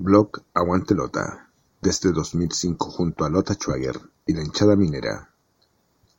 Blog 0.00 0.42
Aguante 0.54 0.94
Lota, 0.94 1.50
desde 1.82 2.12
2005 2.12 2.88
junto 2.88 3.24
a 3.24 3.28
Lota 3.28 3.54
Schwager 3.54 3.98
y 4.26 4.32
la 4.32 4.44
hinchada 4.44 4.76
minera. 4.76 5.30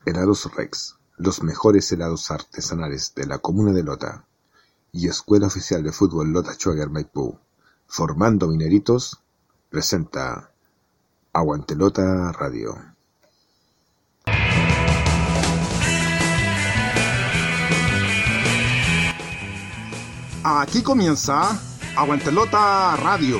Helados 0.05 0.54
Rex, 0.54 0.98
los 1.16 1.42
mejores 1.44 1.89
helados 1.94 2.29
artesanales 2.29 3.13
de 3.15 3.26
la 3.26 3.38
comuna 3.38 3.71
de 3.71 3.84
Lota. 3.84 4.26
Y 4.92 5.07
Escuela 5.07 5.47
Oficial 5.47 5.81
de 5.81 5.94
Fútbol 5.94 6.34
Lota 6.34 6.55
Schwager 6.55 6.89
Maipú, 6.89 7.39
formando 7.88 8.50
mineritos, 8.50 9.18
presenta 9.70 10.52
Aguante 11.32 11.74
Lota 11.74 12.34
Radio. 12.34 12.76
Aquí 20.44 20.84
comienza 20.84 21.58
Aguantelota 21.96 22.98
Radio 22.98 23.40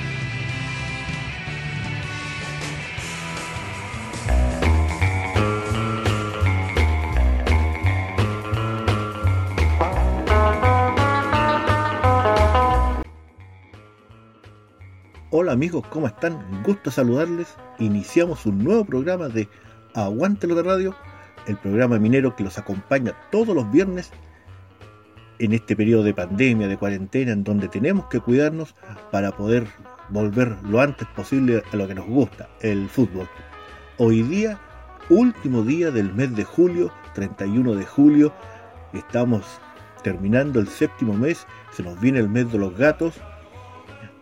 Amigos, 15.51 15.85
¿cómo 15.89 16.07
están? 16.07 16.63
Gusto 16.63 16.89
saludarles. 16.91 17.57
Iniciamos 17.77 18.45
un 18.45 18.63
nuevo 18.63 18.85
programa 18.85 19.27
de 19.27 19.49
Aguántelo 19.93 20.55
de 20.55 20.63
Radio, 20.63 20.95
el 21.45 21.57
programa 21.57 21.99
minero 21.99 22.37
que 22.37 22.45
los 22.45 22.57
acompaña 22.57 23.13
todos 23.31 23.53
los 23.53 23.69
viernes 23.69 24.11
en 25.39 25.51
este 25.51 25.75
periodo 25.75 26.03
de 26.03 26.13
pandemia, 26.13 26.69
de 26.69 26.77
cuarentena, 26.77 27.33
en 27.33 27.43
donde 27.43 27.67
tenemos 27.67 28.05
que 28.05 28.21
cuidarnos 28.21 28.75
para 29.11 29.35
poder 29.35 29.67
volver 30.07 30.55
lo 30.63 30.79
antes 30.79 31.05
posible 31.09 31.61
a 31.69 31.75
lo 31.75 31.85
que 31.85 31.95
nos 31.95 32.07
gusta, 32.07 32.47
el 32.61 32.87
fútbol. 32.87 33.27
Hoy 33.97 34.21
día, 34.21 34.57
último 35.09 35.63
día 35.63 35.91
del 35.91 36.13
mes 36.13 36.33
de 36.33 36.45
julio, 36.45 36.93
31 37.13 37.75
de 37.75 37.85
julio, 37.85 38.33
estamos 38.93 39.59
terminando 40.01 40.61
el 40.61 40.69
séptimo 40.69 41.11
mes, 41.11 41.45
se 41.73 41.83
nos 41.83 41.99
viene 41.99 42.19
el 42.19 42.29
mes 42.29 42.49
de 42.53 42.57
los 42.57 42.73
gatos, 42.77 43.19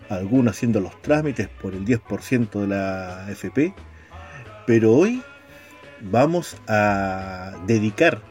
algunos 0.09 0.55
haciendo 0.55 0.79
los 0.79 0.99
trámites 1.01 1.47
por 1.47 1.73
el 1.73 1.85
10% 1.85 2.61
de 2.61 2.67
la 2.67 3.27
FP, 3.29 3.73
pero 4.65 4.93
hoy 4.93 5.21
vamos 6.01 6.57
a 6.67 7.53
dedicar 7.67 8.21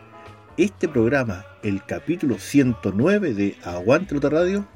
este 0.57 0.89
programa, 0.89 1.47
el 1.63 1.85
capítulo 1.85 2.39
109 2.39 3.33
de 3.33 3.57
Aguante 3.65 4.19
Radio, 4.29 4.67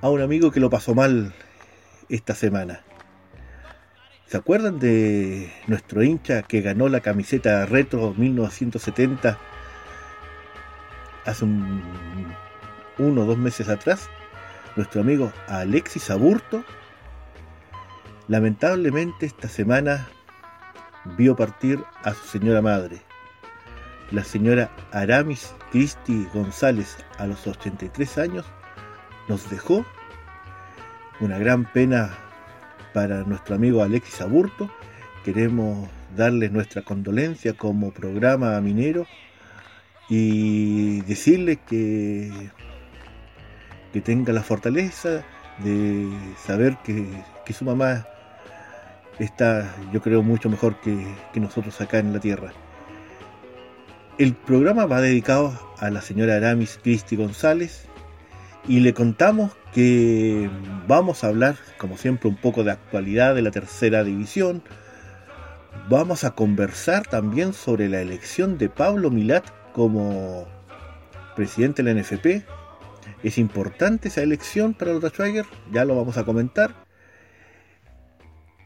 a 0.00 0.08
un 0.08 0.22
amigo 0.22 0.50
que 0.50 0.60
lo 0.60 0.70
pasó 0.70 0.94
mal 0.94 1.34
esta 2.08 2.34
semana. 2.34 2.82
¿Se 4.26 4.38
acuerdan 4.38 4.78
de 4.78 5.52
nuestro 5.66 6.02
hincha 6.02 6.42
que 6.42 6.62
ganó 6.62 6.88
la 6.88 7.00
camiseta 7.00 7.66
retro 7.66 8.14
1970 8.16 9.38
hace 11.26 11.44
un, 11.44 11.82
uno 12.98 13.22
o 13.22 13.24
dos 13.26 13.36
meses 13.36 13.68
atrás? 13.68 14.08
Nuestro 14.76 15.00
amigo 15.00 15.32
Alexis 15.48 16.10
Aburto, 16.10 16.64
lamentablemente 18.28 19.26
esta 19.26 19.48
semana 19.48 20.08
vio 21.16 21.36
partir 21.36 21.82
a 22.04 22.14
su 22.14 22.24
señora 22.26 22.62
madre, 22.62 23.00
la 24.10 24.24
señora 24.24 24.70
Aramis 24.92 25.54
Cristi 25.70 26.26
González, 26.34 26.98
a 27.18 27.26
los 27.26 27.46
83 27.46 28.18
años, 28.18 28.46
nos 29.28 29.48
dejó 29.50 29.84
una 31.20 31.38
gran 31.38 31.64
pena 31.64 32.10
para 32.92 33.22
nuestro 33.22 33.54
amigo 33.54 33.82
Alexis 33.82 34.20
Aburto. 34.20 34.70
Queremos 35.24 35.88
darle 36.16 36.50
nuestra 36.50 36.82
condolencia 36.82 37.54
como 37.54 37.92
programa 37.92 38.60
minero 38.60 39.06
y 40.08 41.00
decirle 41.02 41.58
que 41.66 42.50
que 43.92 44.00
tenga 44.00 44.32
la 44.32 44.42
fortaleza 44.42 45.22
de 45.58 46.08
saber 46.44 46.76
que, 46.84 47.06
su 47.52 47.64
mamá 47.64 48.06
está, 49.18 49.74
yo 49.92 50.00
creo, 50.00 50.22
mucho 50.22 50.48
mejor 50.48 50.80
que, 50.80 51.06
que, 51.32 51.40
nosotros 51.40 51.78
acá 51.80 51.98
en 51.98 52.12
la 52.12 52.20
Tierra. 52.20 52.52
El 54.18 54.34
programa 54.34 54.86
va 54.86 55.00
dedicado 55.00 55.58
a 55.78 55.90
la 55.90 56.00
señora 56.00 56.36
Aramis 56.36 56.78
Cristi 56.82 57.16
González 57.16 57.86
y 58.66 58.80
le 58.80 58.94
contamos 58.94 59.52
que 59.74 60.50
vamos 60.86 61.24
a 61.24 61.28
hablar, 61.28 61.56
como 61.78 61.96
siempre, 61.96 62.28
un 62.28 62.36
poco 62.36 62.64
de 62.64 62.72
actualidad 62.72 63.34
de 63.34 63.42
la 63.42 63.50
tercera 63.50 64.04
división. 64.04 64.62
Vamos 65.88 66.24
a 66.24 66.32
conversar 66.32 67.06
también 67.06 67.52
sobre 67.52 67.88
la 67.88 68.00
elección 68.00 68.58
de 68.58 68.68
Pablo 68.68 69.10
Milat 69.10 69.44
como 69.72 70.46
presidente 71.34 71.82
de 71.82 71.94
la 71.94 72.00
NFP 72.00 72.44
es 73.22 73.38
importante 73.38 74.08
esa 74.08 74.22
elección 74.22 74.74
para 74.74 74.92
los 74.92 75.04
Schweiger, 75.12 75.46
ya 75.72 75.84
lo 75.84 75.96
vamos 75.96 76.16
a 76.16 76.24
comentar. 76.24 76.74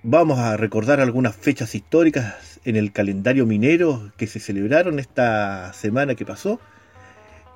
Vamos 0.03 0.39
a 0.39 0.56
recordar 0.56 1.00
algunas 1.00 1.34
fechas 1.34 1.75
históricas 1.75 2.61
en 2.65 2.77
el 2.77 2.93
calendario 2.93 3.45
minero 3.45 4.12
que 4.16 4.27
se 4.27 4.41
celebraron 4.41 4.99
esta 4.99 5.72
semana 5.72 6.15
que 6.15 6.25
pasó. 6.25 6.61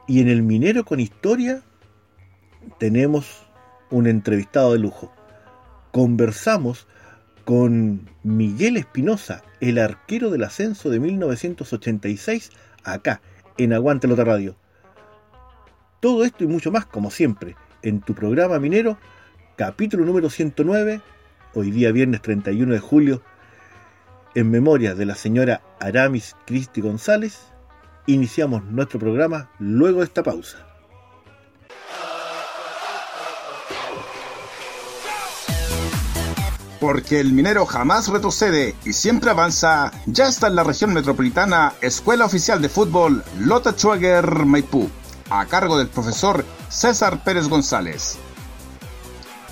Y 0.09 0.21
en 0.21 0.29
el 0.29 0.43
Minero 0.43 0.85
con 0.85 0.99
Historia 0.99 1.63
tenemos 2.79 3.47
un 3.91 4.09
entrevistado 4.09 4.73
de 4.73 4.81
lujo. 4.81 5.13
Conversamos 5.93 6.89
con 7.45 8.09
Miguel 8.23 8.77
Espinosa, 8.77 9.43
el 9.61 9.79
arquero 9.79 10.31
del 10.31 10.45
ascenso 10.45 10.91
de 10.91 11.01
1986, 11.01 12.51
acá, 12.83 13.21
en 13.59 13.73
Aguante 13.73 14.09
Lota 14.09 14.25
Radio. 14.25 14.57
Todo 16.01 16.25
esto 16.25 16.45
y 16.45 16.47
mucho 16.47 16.73
más, 16.73 16.87
como 16.87 17.11
siempre, 17.11 17.57
en 17.83 18.01
tu 18.01 18.15
programa 18.15 18.59
minero, 18.59 18.97
capítulo 19.57 20.07
número 20.07 20.31
109, 20.31 21.03
hoy 21.53 21.71
día 21.71 21.93
viernes 21.93 22.23
31 22.23 22.73
de 22.73 22.81
julio, 22.81 23.23
en 24.35 24.51
memoria 24.51 24.95
de 24.95 25.05
la 25.05 25.15
señora 25.15 25.61
Aramis 25.79 26.37
Cristi 26.47 26.81
González, 26.81 27.41
iniciamos 28.07 28.65
nuestro 28.65 28.99
programa 28.99 29.51
luego 29.59 29.99
de 29.99 30.07
esta 30.07 30.23
pausa. 30.23 30.67
Porque 36.81 37.21
el 37.21 37.35
minero 37.35 37.67
jamás 37.67 38.09
retrocede 38.09 38.75
y 38.87 38.95
siempre 38.95 39.29
avanza, 39.29 39.93
ya 40.07 40.29
está 40.29 40.47
en 40.47 40.55
la 40.55 40.65
región 40.65 40.95
metropolitana 40.95 41.75
Escuela 41.83 42.25
Oficial 42.25 42.63
de 42.63 42.71
Fútbol 42.71 43.23
Lota 43.39 43.73
Schwager 43.73 44.47
Maipú 44.47 44.91
a 45.31 45.47
cargo 45.47 45.79
del 45.79 45.89
profesor 45.89 46.45
César 46.69 47.23
Pérez 47.25 47.49
González. 47.49 48.19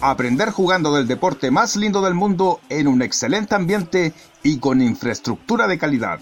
Aprender 0.00 0.50
jugando 0.50 0.94
del 0.94 1.08
deporte 1.08 1.50
más 1.50 1.76
lindo 1.76 2.02
del 2.02 2.14
mundo 2.14 2.60
en 2.68 2.86
un 2.86 3.02
excelente 3.02 3.54
ambiente 3.54 4.12
y 4.42 4.58
con 4.58 4.80
infraestructura 4.80 5.66
de 5.66 5.78
calidad. 5.78 6.20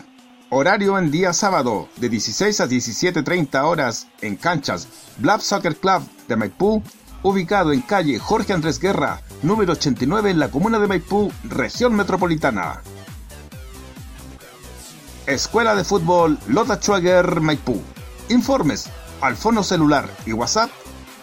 Horario 0.49 0.99
en 0.99 1.11
día 1.11 1.33
sábado 1.33 1.89
de 1.97 2.09
16 2.09 2.61
a 2.61 2.69
17.30 2.69 3.65
horas 3.65 4.07
en 4.21 4.37
canchas 4.37 4.89
Blab 5.19 5.41
Soccer 5.41 5.77
Club 5.77 6.03
de 6.29 6.37
Maipú, 6.37 6.83
ubicado 7.23 7.73
en 7.73 7.81
calle 7.81 8.19
Jorge 8.19 8.53
Andrés 8.53 8.79
Guerra, 8.79 9.21
número 9.43 9.73
89 9.73 10.31
en 10.31 10.39
la 10.39 10.49
comuna 10.49 10.79
de 10.79 10.87
Maipú, 10.87 11.33
región 11.45 11.95
metropolitana. 11.95 12.83
Escuela 15.27 15.75
de 15.75 15.83
Fútbol 15.83 16.39
Lota 16.47 16.77
Schwager 16.77 17.41
Maipú. 17.41 17.83
Informes 18.29 18.89
al 19.21 19.37
fono 19.37 19.63
celular 19.63 20.09
y 20.27 20.33
WhatsApp 20.33 20.71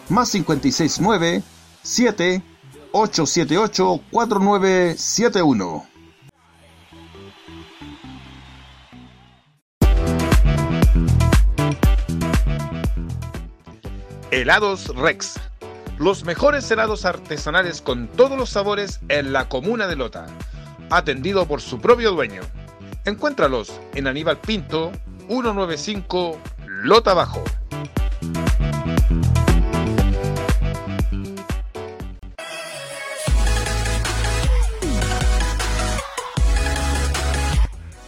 más 0.10 0.32
569 0.32 1.44
7 1.82 2.44
878 2.92 4.02
4971. 4.12 5.86
Helados 14.32 14.88
Rex. 14.96 15.40
Los 16.00 16.24
mejores 16.26 16.70
helados 16.72 17.06
artesanales 17.06 17.82
con 17.82 18.08
todos 18.08 18.38
los 18.38 18.50
sabores 18.50 19.00
en 19.10 19.32
la 19.32 19.48
comuna 19.48 19.88
de 19.88 19.96
Lota. 19.96 20.26
Atendido 20.90 21.48
por 21.48 21.62
su 21.62 21.80
propio 21.80 22.12
dueño. 22.12 22.42
Encuéntralos 23.06 23.72
en 23.94 24.08
Aníbal 24.08 24.40
Pinto, 24.40 24.92
195 25.28 26.40
Lota 26.84 27.14
Bajo. 27.14 27.42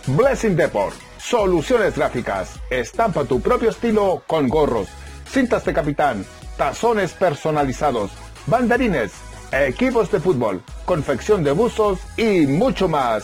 Blessing 0.07 0.57
Deport. 0.57 0.94
Soluciones 1.18 1.95
gráficas. 1.95 2.60
Estampa 2.69 3.24
tu 3.24 3.39
propio 3.39 3.69
estilo 3.69 4.24
con 4.27 4.50
gorros, 4.50 4.89
cintas 5.25 5.63
de 5.63 5.74
capitán, 5.74 6.25
tazones 6.57 7.13
personalizados, 7.13 8.12
banderines, 8.45 9.13
equipos 9.54 10.12
de 10.12 10.19
fútbol, 10.19 10.62
confección 10.83 11.45
de 11.45 11.54
buzos 11.54 12.00
y 12.18 12.45
mucho 12.45 12.89
más. 12.89 13.24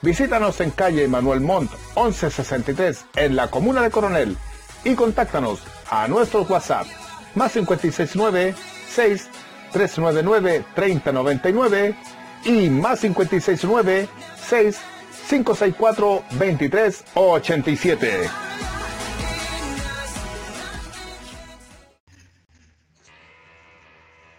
Visítanos 0.00 0.60
en 0.60 0.70
calle 0.70 1.08
Manuel 1.08 1.40
Montt 1.40 1.72
1163 1.96 3.04
en 3.16 3.34
la 3.34 3.48
comuna 3.50 3.82
de 3.82 3.90
Coronel 3.90 4.36
y 4.84 4.94
contáctanos 4.94 5.62
a 5.90 6.08
nuestro 6.08 6.42
WhatsApp 6.42 6.86
más 7.34 7.52
569 7.52 8.54
6 8.88 9.28
399 9.72 10.64
3099 10.74 11.96
y 12.44 12.68
más 12.70 13.00
569 13.00 14.08
6 14.36 14.80
564 15.28 16.24
2387. 16.30 18.28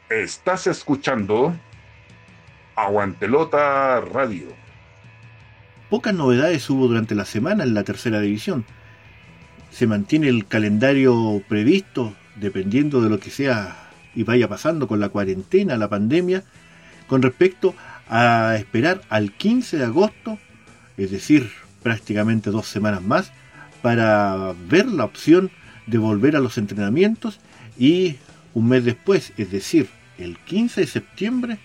Estás 0.09 0.67
escuchando 0.67 1.55
Aguantelota 2.75 3.99
Radio. 4.01 4.47
Pocas 5.89 6.13
novedades 6.13 6.69
hubo 6.69 6.87
durante 6.87 7.15
la 7.15 7.25
semana 7.25 7.63
en 7.63 7.73
la 7.73 7.83
tercera 7.83 8.19
división. 8.19 8.63
Se 9.73 9.87
mantiene 9.87 10.29
el 10.29 10.45
calendario 10.47 11.41
previsto 11.47 12.13
dependiendo 12.35 13.01
de 13.01 13.09
lo 13.09 13.19
que 13.19 13.29
sea 13.29 13.89
y 14.15 14.23
vaya 14.23 14.47
pasando 14.47 14.87
con 14.87 14.99
la 14.99 15.09
cuarentena, 15.09 15.77
la 15.77 15.89
pandemia, 15.89 16.43
con 17.07 17.21
respecto 17.21 17.75
a 18.07 18.55
esperar 18.57 19.01
al 19.09 19.31
15 19.31 19.77
de 19.77 19.83
agosto 19.85 20.37
es 20.97 21.11
decir, 21.11 21.49
prácticamente 21.81 22.51
dos 22.51 22.67
semanas 22.67 23.01
más, 23.01 23.31
para 23.81 24.53
ver 24.69 24.87
la 24.87 25.05
opción 25.05 25.51
de 25.87 25.97
volver 25.97 26.35
a 26.35 26.39
los 26.39 26.57
entrenamientos 26.57 27.39
y 27.77 28.17
un 28.53 28.69
mes 28.69 28.85
después, 28.85 29.33
es 29.37 29.51
decir, 29.51 29.89
el 30.17 30.37
15 30.37 30.81
de 30.81 30.87
septiembre, 30.87 31.57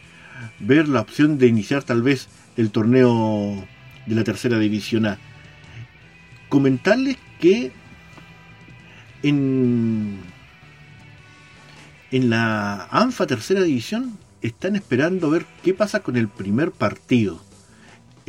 ver 0.58 0.88
la 0.88 1.00
opción 1.00 1.38
de 1.38 1.46
iniciar 1.46 1.82
tal 1.82 2.02
vez 2.02 2.28
el 2.56 2.70
torneo 2.70 3.66
de 4.06 4.14
la 4.14 4.24
tercera 4.24 4.58
división 4.58 5.06
A. 5.06 5.18
Comentarles 6.48 7.18
que 7.38 7.70
en, 9.22 10.18
en 12.10 12.30
la 12.30 12.88
ANFA 12.90 13.26
tercera 13.26 13.62
división 13.62 14.18
están 14.42 14.76
esperando 14.76 15.30
ver 15.30 15.44
qué 15.62 15.74
pasa 15.74 16.00
con 16.00 16.16
el 16.16 16.28
primer 16.28 16.70
partido 16.70 17.40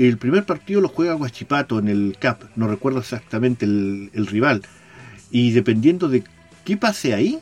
el 0.07 0.17
primer 0.17 0.45
partido 0.45 0.81
lo 0.81 0.87
juega 0.87 1.13
Guachipato 1.13 1.79
en 1.79 1.89
el 1.89 2.15
CAP, 2.17 2.43
no 2.55 2.67
recuerdo 2.67 2.99
exactamente 2.99 3.65
el, 3.65 4.27
rival. 4.27 4.63
Y 5.29 5.51
dependiendo 5.51 6.07
de 6.07 6.23
qué 6.63 6.77
pase 6.77 7.13
ahí, 7.13 7.39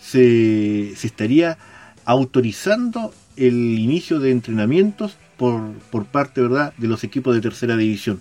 se, 0.00 0.92
estaría 0.92 1.58
autorizando 2.04 3.12
el 3.36 3.78
inicio 3.78 4.20
de 4.20 4.30
entrenamientos 4.30 5.16
por, 5.36 6.06
parte 6.06 6.40
¿verdad? 6.40 6.72
de 6.78 6.86
los 6.86 7.02
equipos 7.02 7.34
de 7.34 7.40
tercera 7.40 7.76
división. 7.76 8.20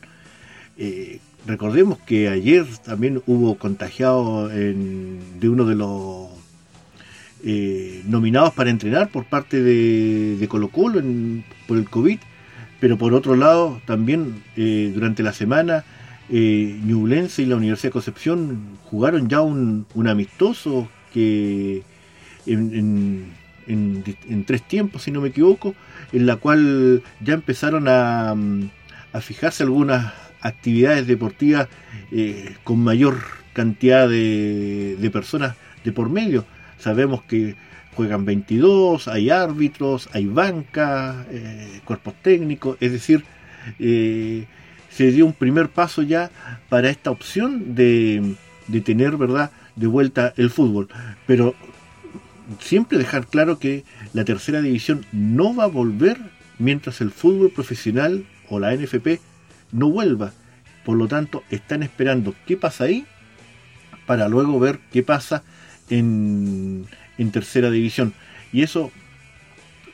Eh, 0.78 1.20
recordemos 1.46 1.98
que 2.00 2.30
ayer 2.30 2.66
también 2.84 3.22
hubo 3.28 3.56
contagiado 3.56 4.48
de 4.50 5.50
uno 5.50 5.66
de 5.66 5.76
los 5.76 6.30
eh, 7.44 8.02
nominados 8.08 8.54
para 8.54 8.70
entrenar 8.70 9.10
por 9.10 9.26
parte 9.26 9.62
de, 9.62 10.48
Colo 10.48 10.70
Colo 10.70 11.02
por 11.68 11.78
el 11.78 11.90
COVID 11.90 12.20
pero 12.80 12.98
por 12.98 13.14
otro 13.14 13.36
lado, 13.36 13.82
también 13.86 14.44
eh, 14.56 14.92
durante 14.94 15.24
la 15.24 15.34
semana, 15.34 15.84
eh, 16.30 16.80
Ñublense 16.84 17.42
y 17.42 17.46
la 17.46 17.56
Universidad 17.56 17.90
de 17.90 17.94
Concepción 17.94 18.60
jugaron 18.84 19.28
ya 19.30 19.42
un, 19.42 19.86
amistoso 20.08 20.88
que 21.14 21.84
en, 22.46 23.34
tres 24.46 24.62
tiempos, 24.68 25.04
si 25.04 25.12
no 25.12 25.22
me 25.22 25.30
equivoco, 25.30 25.74
en 26.12 26.26
la 26.26 26.36
cual 26.36 27.02
ya 27.22 27.34
empezaron 27.34 27.88
a, 27.88 28.36
fijarse 29.22 29.64
algunas 29.64 30.14
actividades 30.46 31.08
deportivas 31.08 31.68
eh, 32.12 32.56
con 32.64 32.80
mayor 32.80 33.18
cantidad 33.54 34.08
de, 34.08 34.96
de 35.00 35.10
personas 35.10 35.56
de 35.84 35.92
por 35.92 36.10
medio. 36.10 36.46
Sabemos 36.78 37.24
que 37.24 37.56
juegan 37.96 38.26
22, 38.26 39.08
hay 39.08 39.30
árbitros, 39.32 40.08
hay 40.14 40.28
banca, 40.28 41.26
eh, 41.32 41.82
cuerpos 41.84 42.14
técnicos, 42.22 42.78
es 42.80 42.92
decir, 42.92 43.24
eh, 43.80 44.46
se 44.90 45.12
dio 45.12 45.26
un 45.26 45.34
primer 45.34 45.70
paso 45.70 46.04
ya 46.04 46.30
para 46.70 46.90
esta 46.90 47.10
opción 47.10 47.74
de, 47.74 48.36
de 48.68 48.82
tener, 48.82 49.18
¿verdad?, 49.18 49.52
de 49.76 49.88
vuelta 49.88 50.34
el 50.38 50.50
fútbol. 50.50 50.90
Pero 51.26 51.56
siempre 52.60 52.98
dejar 52.98 53.28
claro 53.28 53.58
que 53.58 53.84
la 54.14 54.26
tercera 54.26 54.62
división 54.62 55.06
no 55.12 55.56
va 55.56 55.64
a 55.64 55.68
volver 55.68 56.18
mientras 56.60 57.02
el 57.02 57.12
fútbol 57.12 57.50
profesional 57.50 58.26
o 58.50 58.60
la 58.60 58.76
NFP 58.76 59.20
no 59.76 59.90
vuelva. 59.90 60.34
Por 60.84 60.98
lo 60.98 61.08
tanto, 61.08 61.44
están 61.50 61.84
esperando 61.84 62.36
qué 62.46 62.58
pasa 62.58 62.86
ahí 62.86 63.06
para 64.06 64.28
luego 64.28 64.60
ver 64.60 64.80
qué 64.92 65.04
pasa 65.04 65.44
en, 65.90 66.86
en 67.18 67.32
tercera 67.32 67.70
división. 67.70 68.14
Y 68.54 68.62
eso 68.62 68.92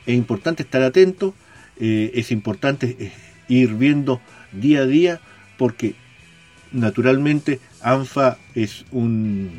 es 0.06 0.14
importante 0.14 0.62
estar 0.62 0.82
atento, 0.82 1.34
eh, 1.78 2.12
es 2.14 2.30
importante 2.30 2.96
eh, 2.98 3.12
ir 3.48 3.74
viendo 3.74 4.20
día 4.52 4.80
a 4.80 4.86
día, 4.86 5.20
porque 5.56 5.94
naturalmente 6.72 7.60
ANFA 7.82 8.38
es 8.54 8.84
un, 8.90 9.50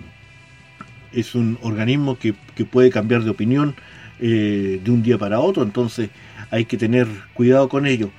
es 1.11 1.35
un 1.35 1.57
organismo 1.61 2.17
que, 2.17 2.33
puede 2.65 2.89
cambiar 2.89 3.23
de 3.23 3.29
opinión 3.29 3.75
eh, 4.19 4.79
de 4.83 4.91
un 4.91 5.03
día 5.03 5.17
para 5.17 5.39
otro, 5.39 5.63
entonces 5.63 6.09
hay 6.51 6.65
que 6.65 6.77
tener 6.77 7.07
cuidado 7.33 7.69
con 7.69 7.85
ello. 7.85 8.11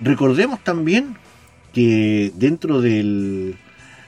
Recordemos 0.00 0.62
también 0.62 1.16
que 1.74 2.32
dentro 2.36 2.80
del, 2.80 3.56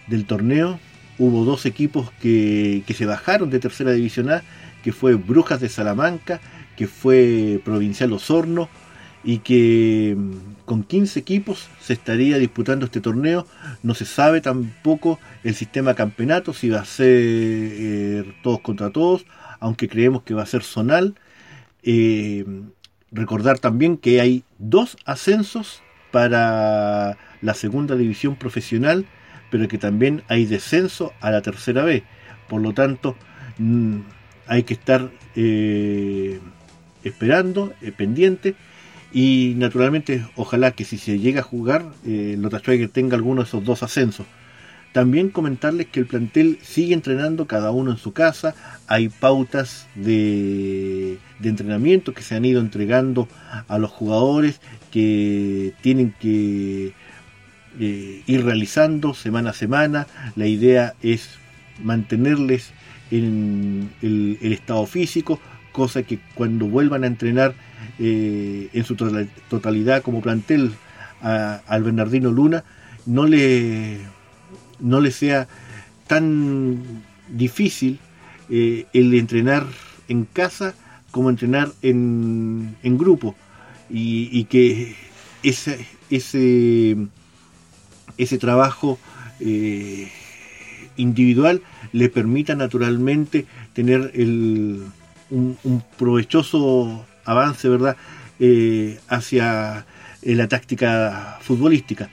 del 0.06 0.24
torneo 0.24 0.78
hubo 1.18 1.44
dos 1.44 1.66
equipos 1.66 2.10
que, 2.20 2.82
se 2.94 3.06
bajaron 3.06 3.50
de 3.50 3.58
tercera 3.58 3.92
división 3.92 4.30
A, 4.30 4.42
que 4.82 4.92
fue 4.92 5.14
Brujas 5.14 5.60
de 5.60 5.68
Salamanca, 5.68 6.40
que 6.76 6.86
fue 6.86 7.60
Provincial 7.64 8.12
Osorno, 8.12 8.68
y 9.24 9.38
que 9.38 10.14
mm, 10.16 10.64
con 10.64 10.84
15 10.84 11.18
equipos 11.18 11.68
se 11.80 11.94
estaría 11.94 12.38
disputando 12.38 12.84
este 12.84 13.00
torneo. 13.00 13.46
No 13.82 13.94
se 13.94 14.04
sabe 14.04 14.40
tampoco 14.40 15.18
el 15.42 15.54
sistema 15.54 15.94
campeonato, 15.94 16.52
si 16.52 16.68
va 16.68 16.80
a 16.80 16.84
ser 16.84 17.08
eh, 17.10 18.34
todos 18.42 18.60
contra 18.60 18.90
todos, 18.90 19.26
aunque 19.58 19.88
creemos 19.88 20.22
que 20.22 20.34
va 20.34 20.42
a 20.42 20.46
ser 20.46 20.62
zonal. 20.62 21.16
Eh, 21.82 22.44
recordar 23.10 23.58
también 23.58 23.96
que 23.96 24.20
hay 24.20 24.44
dos 24.58 24.96
ascensos 25.04 25.82
para 26.12 27.16
la 27.42 27.54
segunda 27.54 27.96
división 27.96 28.36
profesional 28.36 29.06
pero 29.50 29.68
que 29.68 29.78
también 29.78 30.22
hay 30.28 30.46
descenso 30.46 31.12
a 31.20 31.30
la 31.30 31.42
tercera 31.42 31.84
vez. 31.84 32.02
Por 32.48 32.60
lo 32.60 32.72
tanto, 32.72 33.16
mm, 33.58 33.98
hay 34.46 34.62
que 34.62 34.74
estar 34.74 35.10
eh, 35.34 36.40
esperando, 37.04 37.72
eh, 37.82 37.92
pendiente, 37.92 38.54
y 39.12 39.54
naturalmente, 39.56 40.26
ojalá 40.36 40.72
que 40.72 40.84
si 40.84 40.98
se 40.98 41.18
llega 41.18 41.40
a 41.40 41.44
jugar, 41.44 41.86
eh, 42.04 42.36
Lota 42.38 42.60
tenga 42.92 43.16
alguno 43.16 43.42
de 43.42 43.48
esos 43.48 43.64
dos 43.64 43.82
ascensos. 43.82 44.26
También 44.92 45.28
comentarles 45.28 45.86
que 45.88 46.00
el 46.00 46.06
plantel 46.06 46.58
sigue 46.62 46.94
entrenando 46.94 47.46
cada 47.46 47.70
uno 47.70 47.90
en 47.92 47.98
su 47.98 48.12
casa, 48.12 48.54
hay 48.86 49.08
pautas 49.08 49.86
de, 49.94 51.18
de 51.38 51.48
entrenamiento 51.48 52.14
que 52.14 52.22
se 52.22 52.34
han 52.34 52.46
ido 52.46 52.60
entregando 52.60 53.28
a 53.68 53.78
los 53.78 53.90
jugadores 53.90 54.60
que 54.90 55.74
tienen 55.82 56.14
que 56.18 56.94
eh, 57.78 58.22
ir 58.26 58.44
realizando 58.44 59.14
semana 59.14 59.50
a 59.50 59.54
semana. 59.54 60.06
La 60.34 60.46
idea 60.46 60.94
es 61.02 61.30
mantenerles 61.82 62.70
en 63.10 63.90
el, 64.02 64.38
estado 64.40 64.86
físico, 64.86 65.40
cosa 65.72 66.02
que 66.02 66.18
cuando 66.34 66.66
vuelvan 66.66 67.04
a 67.04 67.06
entrenar 67.06 67.54
eh, 67.98 68.68
en 68.72 68.84
su 68.84 68.96
totalidad 68.96 70.02
como 70.02 70.20
plantel 70.20 70.72
al 71.20 71.82
Bernardino 71.82 72.30
Luna, 72.30 72.64
no 73.04 73.26
le, 73.26 73.98
no 74.80 75.00
le 75.00 75.10
sea 75.10 75.48
tan 76.06 77.02
difícil 77.28 77.98
eh, 78.48 78.86
el 78.92 79.12
entrenar 79.14 79.66
en 80.08 80.24
casa 80.24 80.74
como 81.10 81.30
entrenar 81.30 81.72
en, 81.82 82.76
en 82.82 82.98
grupo 82.98 83.34
y, 83.90 84.28
y 84.32 84.44
que 84.44 84.94
ese, 85.42 85.86
ese 86.10 86.96
ese 88.18 88.38
trabajo 88.38 88.98
eh, 89.40 90.10
individual 90.96 91.62
le 91.92 92.08
permita 92.08 92.54
naturalmente 92.54 93.46
tener 93.72 94.12
un, 95.30 95.82
provechoso 95.98 97.04
avance, 97.24 97.68
¿verdad? 97.68 97.96
Eh, 98.38 98.98
hacia 99.08 99.86
la 100.22 100.48
táctica 100.48 101.38
futbolística. 101.40 102.08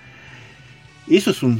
Eso 1.07 1.31
es 1.31 1.43
un, 1.43 1.59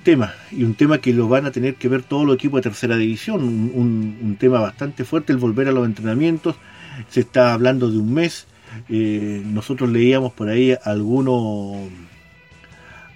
tema, 0.00 0.34
y 0.50 0.64
un 0.64 0.74
tema 0.74 0.98
que 0.98 1.14
lo 1.14 1.26
van 1.26 1.46
a 1.46 1.50
tener 1.50 1.76
que 1.76 1.88
ver 1.88 2.02
todos 2.02 2.26
los 2.26 2.34
equipos 2.34 2.58
de 2.58 2.68
tercera 2.68 2.96
división, 2.96 3.42
un, 3.42 4.36
tema 4.38 4.60
bastante 4.60 5.04
fuerte, 5.04 5.32
el 5.32 5.38
volver 5.38 5.68
a 5.68 5.72
los 5.72 5.86
entrenamientos, 5.86 6.56
se 7.08 7.20
está 7.20 7.54
hablando 7.54 7.90
de 7.90 7.96
un 7.96 8.12
mes, 8.12 8.46
eh, 8.90 9.42
nosotros 9.46 9.88
leíamos 9.88 10.32
por 10.32 10.50
ahí 10.50 10.76
algunos 10.84 11.88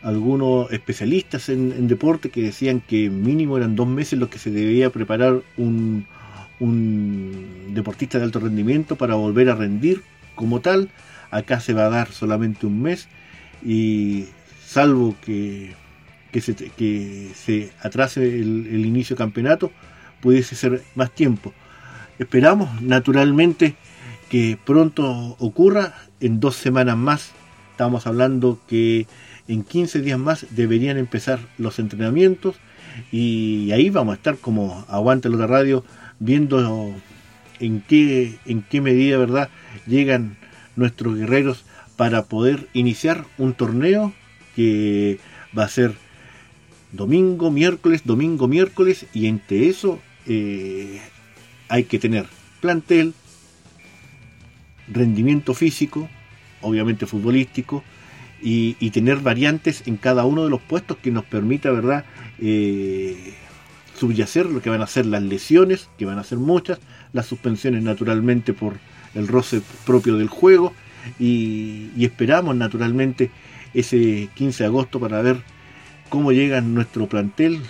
algunos 0.07 0.71
especialistas 0.71 1.49
en, 1.49 1.89
deporte 1.89 2.31
que 2.31 2.41
decían 2.41 2.81
que 2.81 3.11
mínimo 3.11 3.57
eran 3.57 3.75
dos 3.75 3.89
meses 3.89 4.17
los 4.17 4.29
que 4.29 4.39
se 4.39 4.53
debía 4.53 4.91
preparar 4.91 5.43
un, 5.57 6.07
un 6.61 7.73
deportista 7.75 8.17
de 8.19 8.25
alto 8.25 8.39
rendimiento 8.39 8.95
para 8.95 9.17
volver 9.17 9.51
a 9.51 9.57
rendir 9.57 10.03
como 10.37 10.61
tal. 10.61 10.91
Acá 11.33 11.59
se 11.59 11.75
va 11.75 11.87
a 11.87 11.91
dar 11.91 12.13
solamente 12.13 12.67
un 12.67 12.83
mes 12.83 13.09
y 13.65 14.27
salvo 14.65 15.17
que, 15.25 15.75
que, 16.31 16.41
se, 16.41 16.55
que 16.55 17.33
se 17.35 17.73
atrase 17.83 18.23
el, 18.23 18.69
el 18.71 18.87
inicio 18.87 19.17
del 19.17 19.27
campeonato, 19.27 19.73
pudiese 20.21 20.55
ser 20.55 20.85
más 20.95 21.11
tiempo. 21.11 21.53
Esperamos 22.21 22.81
naturalmente 22.81 23.75
que 24.31 24.57
pronto 24.65 25.35
ocurra, 25.41 25.95
en 26.21 26.39
dos 26.39 26.55
semanas 26.55 26.97
más, 26.97 27.33
estamos 27.73 28.07
hablando 28.07 28.61
que 28.69 29.09
en 29.49 29.63
15 29.63 30.01
días 30.01 30.19
más 30.19 30.47
deberían 30.51 30.99
empezar 30.99 31.39
los 31.59 31.79
entrenamientos 31.79 32.57
y 33.13 33.71
ahí 33.73 33.91
vamos 33.91 34.13
a 34.13 34.17
estar 34.17 34.39
como 34.39 34.85
aguante 34.89 35.29
la 35.29 35.47
radio 35.47 35.85
viendo 36.19 36.95
en 37.61 37.81
qué, 37.83 38.39
en 38.47 38.63
qué 38.63 38.81
medida 38.81 39.19
verdad 39.19 39.49
llegan 39.87 40.37
nuestros 40.77 41.17
guerreros 41.17 41.65
para 41.97 42.25
poder 42.25 42.69
iniciar 42.73 43.25
un 43.39 43.55
torneo 43.55 44.13
que 44.55 45.19
va 45.57 45.65
a 45.65 45.69
ser 45.69 45.95
domingo, 46.93 47.51
miércoles, 47.51 48.03
domingo, 48.05 48.49
miércoles 48.49 49.07
y 49.13 49.27
entre 49.27 49.69
eso 49.69 50.01
eh, 50.27 51.01
hay 51.69 51.85
que 51.85 51.99
tener 51.99 52.27
plantel, 52.61 53.15
rendimiento 54.89 55.55
físico, 55.55 56.09
obviamente 56.61 57.07
futbolístico, 57.07 57.83
y, 58.41 58.91
tener 58.91 59.19
variantes 59.19 59.83
en 59.87 59.97
cada 59.97 60.25
uno 60.25 60.45
de 60.45 60.51
los 60.51 60.61
puestos 60.61 60.97
que 60.99 61.11
nos 61.11 61.25
permita, 61.25 61.71
¿verdad?, 61.71 62.05
eh, 62.39 63.35
subyacer 63.99 64.47
lo 64.47 64.61
que 64.61 64.71
van 64.71 64.83
a 64.83 64.87
ser 64.87 65.07
las 65.07 65.23
lesiones, 65.23 65.89
que 65.99 66.05
van 66.05 66.19
a 66.19 66.25
ser 66.25 66.39
muchas, 66.39 66.79
las 67.13 67.27
suspensiones 67.27 67.83
naturalmente 67.83 68.53
por 68.53 68.75
el 69.15 69.27
roce 69.27 69.63
propio 69.87 70.17
del 70.17 70.29
juego, 70.29 70.73
y, 71.19 71.91
esperamos 72.05 72.57
naturalmente 72.57 73.31
ese 73.75 74.29
15 74.35 74.65
de 74.65 74.67
agosto 74.69 75.01
para 75.01 75.23
ver 75.23 75.43
cómo 76.09 76.33
llega 76.33 76.61
nuestro 76.61 77.09
plantel 77.09 77.61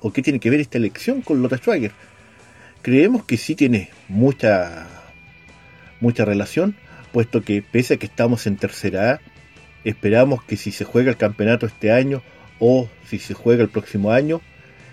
o 0.00 0.12
qué 0.12 0.22
tiene 0.22 0.40
que 0.40 0.50
ver 0.50 0.60
esta 0.60 0.78
elección 0.78 1.22
con 1.22 1.42
Lothar 1.42 1.60
Schwager. 1.60 1.92
Creemos 2.82 3.24
que 3.24 3.36
sí 3.36 3.54
tiene 3.54 3.90
mucha, 4.08 4.86
mucha 6.00 6.24
relación, 6.24 6.74
puesto 7.12 7.42
que 7.42 7.62
pese 7.62 7.94
a 7.94 7.96
que 7.98 8.06
estamos 8.06 8.46
en 8.46 8.56
tercera 8.56 9.12
A, 9.12 9.20
esperamos 9.84 10.42
que 10.44 10.56
si 10.56 10.72
se 10.72 10.84
juega 10.84 11.10
el 11.10 11.16
campeonato 11.16 11.66
este 11.66 11.92
año 11.92 12.22
o 12.58 12.88
si 13.06 13.18
se 13.18 13.34
juega 13.34 13.62
el 13.62 13.68
próximo 13.68 14.12
año, 14.12 14.40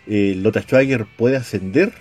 eh, 0.07 0.35
Lothar 0.37 0.63
Schwager 0.63 1.05
pueda 1.05 1.39
ascender 1.39 1.93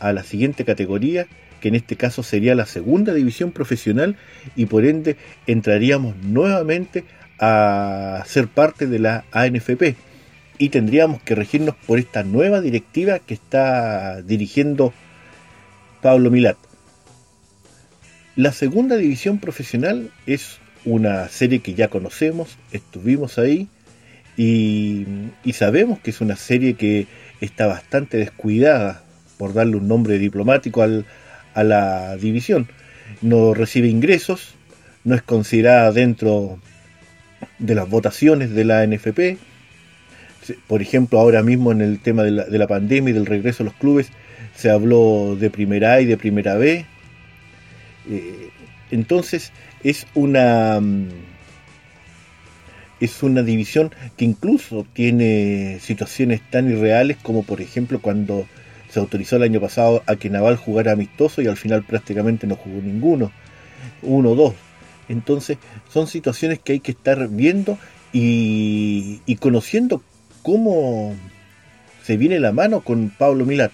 a 0.00 0.12
la 0.12 0.22
siguiente 0.22 0.64
categoría, 0.64 1.26
que 1.60 1.68
en 1.68 1.74
este 1.74 1.96
caso 1.96 2.22
sería 2.22 2.54
la 2.54 2.66
segunda 2.66 3.14
división 3.14 3.52
profesional 3.52 4.16
y 4.54 4.66
por 4.66 4.84
ende 4.84 5.16
entraríamos 5.46 6.16
nuevamente 6.16 7.04
a 7.38 8.22
ser 8.26 8.48
parte 8.48 8.86
de 8.86 8.98
la 8.98 9.24
ANFP 9.32 9.96
y 10.58 10.68
tendríamos 10.68 11.22
que 11.22 11.34
regirnos 11.34 11.74
por 11.86 11.98
esta 11.98 12.22
nueva 12.22 12.60
directiva 12.60 13.18
que 13.18 13.34
está 13.34 14.22
dirigiendo 14.22 14.92
Pablo 16.02 16.30
Milat. 16.30 16.56
La 18.36 18.52
segunda 18.52 18.96
división 18.96 19.38
profesional 19.38 20.10
es 20.26 20.58
una 20.84 21.28
serie 21.28 21.60
que 21.60 21.74
ya 21.74 21.88
conocemos, 21.88 22.58
estuvimos 22.72 23.38
ahí 23.38 23.68
y, 24.36 25.06
sabemos 25.52 26.00
que 26.00 26.10
es 26.10 26.20
una 26.20 26.36
serie 26.36 26.74
que 26.74 27.06
está 27.40 27.66
bastante 27.66 28.16
descuidada, 28.16 29.02
por 29.38 29.52
darle 29.52 29.76
un 29.76 29.88
nombre 29.88 30.18
diplomático 30.18 30.82
a 30.82 31.64
la 31.64 32.16
división. 32.16 32.68
No 33.20 33.54
recibe 33.54 33.88
ingresos, 33.88 34.54
no 35.04 35.14
es 35.14 35.22
considerada 35.22 35.92
dentro 35.92 36.58
de 37.58 37.74
las 37.74 37.88
votaciones 37.88 38.50
de 38.50 38.64
la 38.64 38.86
NFP, 38.86 39.38
por 40.66 40.82
ejemplo, 40.82 41.18
ahora 41.18 41.42
mismo 41.42 41.72
en 41.72 41.80
el 41.80 42.00
tema 42.00 42.22
de 42.22 42.58
la, 42.58 42.66
pandemia 42.66 43.10
y 43.10 43.14
del 43.14 43.26
regreso 43.26 43.62
a 43.62 43.66
los 43.66 43.74
clubes, 43.74 44.08
se 44.54 44.70
habló 44.70 45.36
de 45.38 45.50
primera 45.50 45.94
A 45.94 46.00
y 46.00 46.06
de 46.06 46.16
primera 46.16 46.54
B. 46.56 46.84
Eh, 48.10 48.50
entonces, 48.90 49.52
es 49.82 50.06
una. 50.14 50.80
Mm, 50.80 51.08
es 53.00 53.22
una 53.22 53.42
división 53.42 53.92
que 54.16 54.24
incluso 54.24 54.86
tiene 54.92 55.78
situaciones 55.80 56.40
tan 56.48 56.70
irreales 56.70 57.18
como, 57.22 57.42
por 57.42 57.60
ejemplo, 57.60 58.00
cuando 58.00 58.46
se 58.88 59.00
autorizó 59.00 59.36
el 59.36 59.42
año 59.42 59.60
pasado 59.60 60.02
a 60.06 60.16
que 60.16 60.30
Naval 60.30 60.56
jugara 60.56 60.92
amistoso 60.92 61.42
y 61.42 61.48
al 61.48 61.56
final 61.56 61.82
prácticamente 61.82 62.46
no 62.46 62.56
jugó 62.56 62.80
ninguno. 62.80 63.32
Uno 64.02 64.30
o 64.30 64.34
dos. 64.36 64.54
Entonces, 65.08 65.58
son 65.92 66.06
situaciones 66.06 66.60
que 66.60 66.74
hay 66.74 66.80
que 66.80 66.92
estar 66.92 67.28
viendo 67.28 67.78
y, 68.12 69.20
y 69.26 69.36
conociendo 69.36 70.02
cómo 70.44 71.16
se 72.04 72.18
viene 72.18 72.38
la 72.38 72.52
mano 72.52 72.82
con 72.82 73.08
Pablo 73.08 73.46
Milat. 73.46 73.72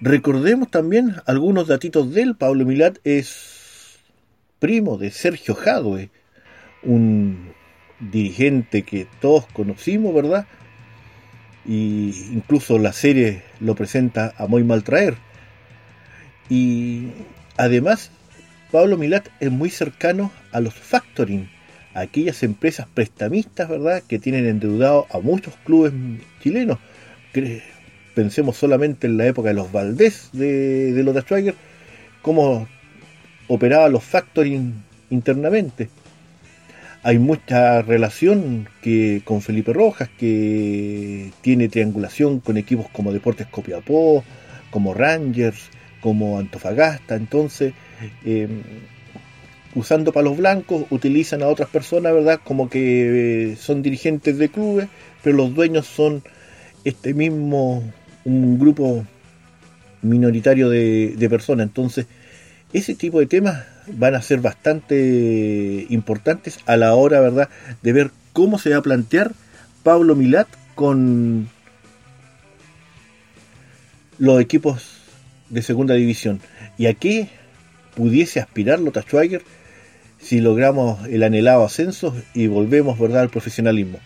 Recordemos 0.00 0.70
también 0.70 1.16
algunos 1.26 1.68
datitos 1.68 2.12
de 2.14 2.22
él. 2.22 2.34
Pablo 2.34 2.64
Milat 2.64 2.96
es 3.04 4.00
primo 4.58 4.96
de 4.96 5.10
Sergio 5.10 5.54
Jadwe, 5.54 6.08
un 6.82 7.52
dirigente 8.00 8.82
que 8.82 9.06
todos 9.20 9.46
conocimos, 9.52 10.14
¿verdad? 10.14 10.46
Y 11.66 12.14
incluso 12.32 12.78
la 12.78 12.94
serie 12.94 13.42
lo 13.60 13.74
presenta 13.74 14.32
a 14.38 14.46
muy 14.46 14.64
mal 14.64 14.82
traer. 14.82 15.16
Y 16.48 17.08
además, 17.58 18.10
Pablo 18.72 18.96
Milat 18.96 19.28
es 19.40 19.50
muy 19.50 19.68
cercano 19.68 20.32
a 20.52 20.60
los 20.60 20.72
factoring, 20.72 21.50
aquellas 21.94 22.42
empresas 22.42 22.86
prestamistas, 22.92 23.68
¿verdad?, 23.68 24.02
que 24.06 24.18
tienen 24.18 24.46
endeudado 24.46 25.06
a 25.10 25.18
muchos 25.20 25.54
clubes 25.64 25.92
chilenos. 26.42 26.78
Pensemos 28.14 28.56
solamente 28.56 29.06
en 29.06 29.16
la 29.16 29.26
época 29.26 29.48
de 29.48 29.54
los 29.54 29.72
Valdés 29.72 30.30
de, 30.32 30.92
de 30.92 31.02
Lota 31.02 31.22
Schwager, 31.22 31.54
cómo 32.22 32.68
operaban 33.48 33.92
los 33.92 34.04
factoring 34.04 34.82
internamente. 35.10 35.88
Hay 37.02 37.18
mucha 37.18 37.80
relación 37.82 38.68
que 38.82 39.22
con 39.24 39.40
Felipe 39.40 39.72
Rojas, 39.72 40.10
que 40.18 41.30
tiene 41.40 41.68
triangulación 41.68 42.40
con 42.40 42.58
equipos 42.58 42.86
como 42.92 43.12
Deportes 43.12 43.46
Copiapó, 43.46 44.22
como 44.70 44.92
Rangers, 44.92 45.70
como 46.02 46.38
Antofagasta. 46.38 47.16
Entonces, 47.16 47.72
eh, 48.24 48.48
usando 49.74 50.12
palos 50.12 50.36
blancos, 50.36 50.84
utilizan 50.90 51.42
a 51.42 51.48
otras 51.48 51.68
personas, 51.68 52.12
¿verdad? 52.12 52.40
Como 52.42 52.68
que 52.68 53.52
eh, 53.52 53.56
son 53.56 53.82
dirigentes 53.82 54.38
de 54.38 54.48
clubes, 54.48 54.88
pero 55.22 55.36
los 55.36 55.54
dueños 55.54 55.86
son 55.86 56.22
este 56.84 57.14
mismo, 57.14 57.82
un 58.24 58.58
grupo 58.58 59.04
minoritario 60.02 60.68
de, 60.68 61.26
personas. 61.30 61.66
Entonces, 61.66 62.06
ese 62.72 62.94
tipo 62.94 63.20
de 63.20 63.26
temas 63.26 63.64
van 63.92 64.14
a 64.14 64.22
ser 64.22 64.40
bastante 64.40 65.86
importantes 65.88 66.58
a 66.66 66.76
la 66.76 66.94
hora, 66.94 67.20
¿verdad?, 67.20 67.48
de 67.82 67.92
ver 67.92 68.10
cómo 68.32 68.58
se 68.58 68.70
va 68.70 68.78
a 68.78 68.82
plantear 68.82 69.32
Pablo 69.82 70.14
Milat 70.14 70.48
con 70.74 71.48
los 74.18 74.40
equipos 74.40 75.00
de 75.48 75.62
segunda 75.62 75.94
división. 75.94 76.40
¿Y 76.78 76.86
a 76.86 76.94
qué 76.94 77.28
pudiese 77.94 78.40
aspirar 78.40 78.80
Lota 78.80 79.02
Schwager 79.02 79.42
si 80.20 80.40
logramos 80.40 81.06
el 81.08 81.22
anhelado 81.22 81.64
ascenso 81.64 82.14
y 82.34 82.46
volvemos 82.46 82.98
¿verdad? 82.98 83.22
al 83.22 83.30
profesionalismo. 83.30 83.98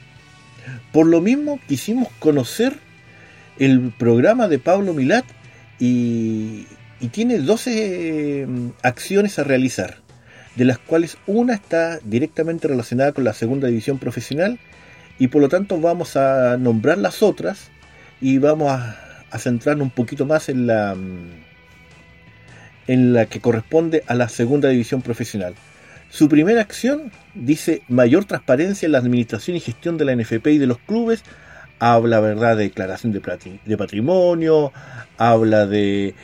Por 0.93 1.07
lo 1.07 1.21
mismo 1.21 1.61
quisimos 1.67 2.09
conocer 2.19 2.79
el 3.59 3.93
programa 3.99 4.49
de 4.49 4.59
Pablo 4.59 4.95
Milat 4.95 5.25
y, 5.79 6.67
tiene 7.13 7.39
12 7.39 8.47
mm, 8.49 8.69
acciones 8.83 9.39
a 9.39 9.45
realizar, 9.45 9.99
de 10.57 10.65
las 10.65 10.79
cuales 10.79 11.19
una 11.27 11.53
está 11.53 11.99
directamente 12.03 12.67
relacionada 12.67 13.13
con 13.13 13.25
la 13.25 13.35
segunda 13.35 13.69
división 13.69 13.99
profesional 13.99 14.59
y 15.19 15.29
por 15.29 15.43
lo 15.43 15.51
tanto 15.51 15.79
vamos 15.79 16.17
a 16.17 16.57
nombrar 16.57 16.97
las 16.97 17.23
otras 17.23 17.69
y 18.23 18.39
vamos 18.39 18.71
a, 18.71 18.99
a 19.31 19.39
centrarnos 19.39 19.85
un 19.85 19.91
poquito 19.91 20.25
más 20.25 20.49
en 20.49 20.67
la, 20.67 20.95
mm, 20.95 21.45
en 22.87 23.13
la 23.13 23.27
que 23.27 23.41
corresponde 23.41 24.03
a 24.07 24.15
la 24.15 24.31
segunda 24.31 24.71
división 24.71 25.03
profesional. 25.03 25.55
Su 26.15 26.29
primera 26.29 26.61
acción 26.61 27.11
dice 27.35 27.83
mayor 27.89 28.25
transparencia 28.25 28.87
en 28.87 28.93
la 28.93 28.99
administración 28.99 29.57
y 29.57 29.61
gestión 29.61 29.99
de 29.99 30.05
la 30.05 30.15
NFP 30.15 30.47
y 30.47 30.59
de 30.59 30.69
los 30.69 30.79
clubes. 30.79 31.25
Habla, 31.81 32.21
¿verdad?, 32.21 32.57
de 32.57 32.63
declaración 32.63 33.13
de 33.13 33.77
patrimonio, 33.77 34.73
habla 35.19 35.67
de 35.67 36.15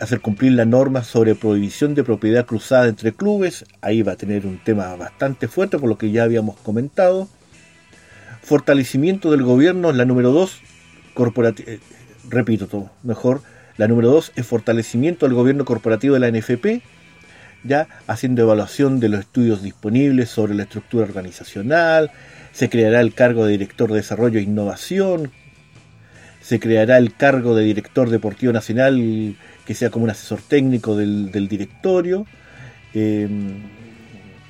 hacer 0.00 0.20
cumplir 0.22 0.52
la 0.52 0.64
norma 0.64 1.04
sobre 1.04 1.34
prohibición 1.34 1.94
de 1.94 2.02
propiedad 2.02 2.46
cruzada 2.46 2.88
entre 2.88 3.12
clubes. 3.12 3.66
Ahí 3.82 4.00
va 4.00 4.12
a 4.12 4.16
tener 4.16 4.46
un 4.46 4.56
tema 4.56 4.96
bastante 4.96 5.48
fuerte, 5.48 5.78
por 5.78 5.90
lo 5.90 5.98
que 5.98 6.10
ya 6.10 6.22
habíamos 6.22 6.56
comentado. 6.60 7.28
Fortalecimiento 8.40 9.30
del 9.30 9.42
gobierno, 9.42 9.92
la 9.92 10.06
número 10.06 10.32
2, 10.32 10.60
eh, 11.66 11.78
repito 12.30 12.68
todo, 12.68 12.90
mejor. 13.02 13.42
La 13.76 13.86
número 13.86 14.10
2 14.12 14.32
es 14.36 14.46
fortalecimiento 14.46 15.26
del 15.26 15.34
gobierno 15.34 15.66
corporativo 15.66 16.14
de 16.14 16.20
la 16.20 16.30
NFP 16.30 16.82
ya 17.64 17.88
haciendo 18.06 18.42
evaluación 18.42 19.00
de 19.00 19.08
los 19.08 19.20
estudios 19.20 19.62
disponibles 19.62 20.28
sobre 20.28 20.54
la 20.54 20.64
estructura 20.64 21.04
organizacional, 21.04 22.10
se 22.52 22.68
creará 22.68 23.00
el 23.00 23.14
cargo 23.14 23.46
de 23.46 23.52
director 23.52 23.90
de 23.90 23.96
desarrollo 23.96 24.38
e 24.38 24.42
innovación, 24.42 25.32
se 26.40 26.60
creará 26.60 26.98
el 26.98 27.14
cargo 27.14 27.56
de 27.56 27.64
director 27.64 28.10
deportivo 28.10 28.52
nacional 28.52 29.34
que 29.66 29.74
sea 29.74 29.90
como 29.90 30.04
un 30.04 30.10
asesor 30.10 30.40
técnico 30.46 30.94
del, 30.94 31.48
directorio, 31.48 32.26
em, 32.92 33.62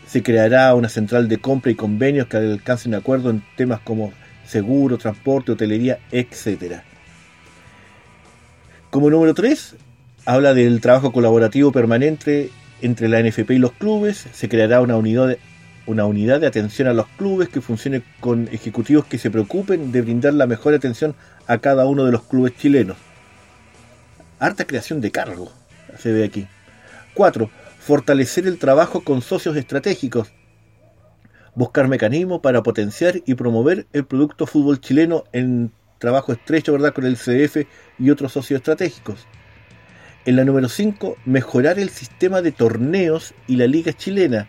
se 0.07 0.23
creará 0.23 0.75
una 0.75 0.89
central 0.89 1.29
de 1.29 1.39
compra 1.39 1.71
y 1.71 1.77
convenios 1.77 2.27
que 2.27 2.37
alcancen 2.37 2.95
acuerdo 2.95 3.31
en 3.31 3.43
temas 3.57 3.81
como 3.81 4.13
seguro, 4.47 4.99
transporte, 4.99 5.53
hotelería, 5.53 5.99
etc. 6.11 6.83
Como 8.91 9.09
número 9.09 9.35
3, 9.35 9.77
habla 10.27 10.53
del 10.53 10.81
trabajo 10.81 11.13
colaborativo 11.13 11.73
permanente 11.73 12.51
entre 12.85 13.09
la 13.09 13.23
NFP 13.23 13.51
y 13.53 13.59
los 13.59 13.73
clubes, 13.73 14.27
se 14.33 14.49
creará 14.49 14.81
una 14.81 14.97
unidad, 14.97 15.37
de, 16.41 16.47
atención 16.47 16.87
a 16.89 16.93
los 16.93 17.07
clubes 17.17 17.49
que 17.49 17.61
funcione 17.61 18.03
con 18.21 18.49
ejecutivos 18.53 19.07
que 19.07 19.19
se 19.19 19.31
preocupen 19.31 19.91
de 19.91 20.03
brindar 20.03 20.35
la 20.35 20.47
mejor 20.47 20.75
atención 20.75 21.15
a 21.47 21.59
cada 21.59 21.87
uno 21.87 22.05
de 22.05 22.13
los 22.13 22.23
clubes 22.23 22.57
chilenos. 22.57 22.97
Harta 24.39 24.67
creación 24.67 25.01
de 25.01 25.11
cargo, 25.11 25.51
se 25.99 26.13
ve 26.13 26.25
aquí. 26.25 26.47
4. 27.15 27.51
Fortalecer 27.79 28.47
el 28.47 28.59
trabajo 28.59 29.03
con 29.03 29.23
socios 29.23 29.57
estratégicos. 29.57 30.33
Buscar 31.55 31.89
mecanismos 31.89 32.41
para 32.41 32.63
potenciar 32.63 33.23
y 33.25 33.35
promover 33.35 33.87
el 33.93 34.05
producto 34.05 34.47
fútbol 34.47 34.81
chileno 34.81 35.25
en 35.33 35.71
trabajo 35.99 36.33
estrecho 36.33 36.73
¿verdad? 36.73 36.93
con 36.93 37.07
el 37.07 37.17
CDF 37.17 37.67
y 37.99 38.11
otros 38.11 38.33
socios 38.33 38.59
estratégicos. 38.59 39.27
En 40.27 40.37
la 40.37 40.45
número 40.47 40.71
5, 40.71 41.19
mejorar 41.27 41.79
el 41.79 41.91
sistema 41.91 42.41
de 42.41 42.51
torneos 42.51 43.35
y 43.47 43.57
la 43.57 43.67
liga 43.67 43.93
chilena, 43.93 44.47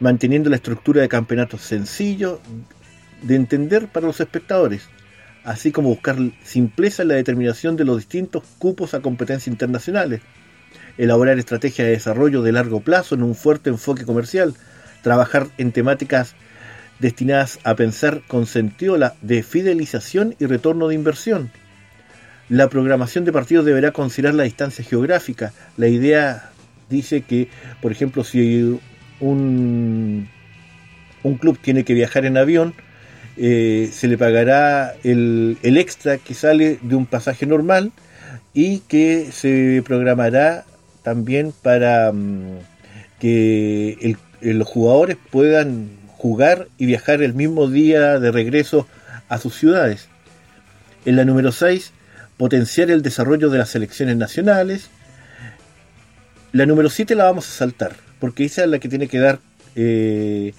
manteniendo 0.00 0.50
la 0.50 0.56
estructura 0.56 1.00
de 1.00 1.08
campeonatos 1.08 1.62
sencillo 1.62 2.40
de 3.22 3.36
entender 3.36 3.88
para 3.88 4.06
los 4.06 4.20
espectadores, 4.20 4.90
así 5.44 5.72
como 5.72 5.88
buscar 5.88 6.18
simpleza 6.44 7.02
en 7.02 7.08
la 7.08 7.14
determinación 7.14 7.74
de 7.76 7.86
los 7.86 7.96
distintos 7.96 8.42
cupos 8.58 8.92
a 8.92 9.00
competencias 9.00 9.48
internacionales, 9.48 10.20
elaborar 10.98 11.38
estrategias 11.38 11.86
de 11.86 11.92
desarrollo 11.92 12.42
de 12.42 12.52
largo 12.52 12.80
plazo 12.80 13.14
en 13.14 13.22
un 13.22 13.34
fuerte 13.34 13.70
enfoque 13.70 14.04
comercial, 14.04 14.52
trabajar 15.00 15.46
en 15.56 15.72
temáticas 15.72 16.34
destinadas 16.98 17.60
a 17.64 17.76
pensar 17.76 18.20
con 18.28 18.44
sentido 18.44 18.98
de 19.22 19.42
fidelización 19.42 20.36
y 20.38 20.44
retorno 20.44 20.88
de 20.88 20.96
inversión, 20.96 21.50
la 22.52 22.68
programación 22.68 23.24
de 23.24 23.32
partidos 23.32 23.64
deberá 23.64 23.92
considerar 23.92 24.34
la 24.34 24.42
distancia 24.42 24.84
geográfica. 24.84 25.54
La 25.78 25.88
idea 25.88 26.50
dice 26.90 27.22
que, 27.22 27.48
por 27.80 27.92
ejemplo, 27.92 28.24
si 28.24 28.78
un, 29.20 30.28
un 31.22 31.34
club 31.38 31.58
tiene 31.62 31.84
que 31.84 31.94
viajar 31.94 32.26
en 32.26 32.36
avión, 32.36 32.74
eh, 33.38 33.88
se 33.90 34.06
le 34.06 34.18
pagará 34.18 34.94
el, 35.02 35.56
extra 35.62 36.18
que 36.18 36.34
sale 36.34 36.78
de 36.82 36.94
un 36.94 37.06
pasaje 37.06 37.46
normal 37.46 37.90
y 38.52 38.80
que 38.80 39.32
se 39.32 39.82
programará 39.86 40.66
también 41.02 41.54
para 41.62 42.12
mm, 42.12 42.58
que 43.18 44.18
los 44.42 44.68
jugadores 44.68 45.16
puedan 45.30 45.88
jugar 46.18 46.68
y 46.76 46.84
viajar 46.84 47.22
el 47.22 47.32
mismo 47.32 47.66
día 47.70 48.20
de 48.20 48.30
regreso 48.30 48.86
a 49.30 49.38
sus 49.38 49.54
ciudades. 49.54 50.08
En 51.06 51.16
la 51.16 51.24
número 51.24 51.50
6 51.50 51.94
potenciar 52.42 52.90
el 52.90 53.02
desarrollo 53.02 53.50
de 53.50 53.58
las 53.58 53.68
selecciones 53.68 54.16
nacionales. 54.16 54.90
La 56.50 56.66
número 56.66 56.90
7 56.90 57.14
la 57.14 57.22
vamos 57.22 57.48
a 57.48 57.52
saltar, 57.52 57.94
porque 58.18 58.44
esa 58.44 58.64
es 58.64 58.68
la 58.68 58.80
que 58.80 58.88
tiene 58.88 59.06
que 59.06 59.20
dar 59.20 59.38
eh, 59.76 60.52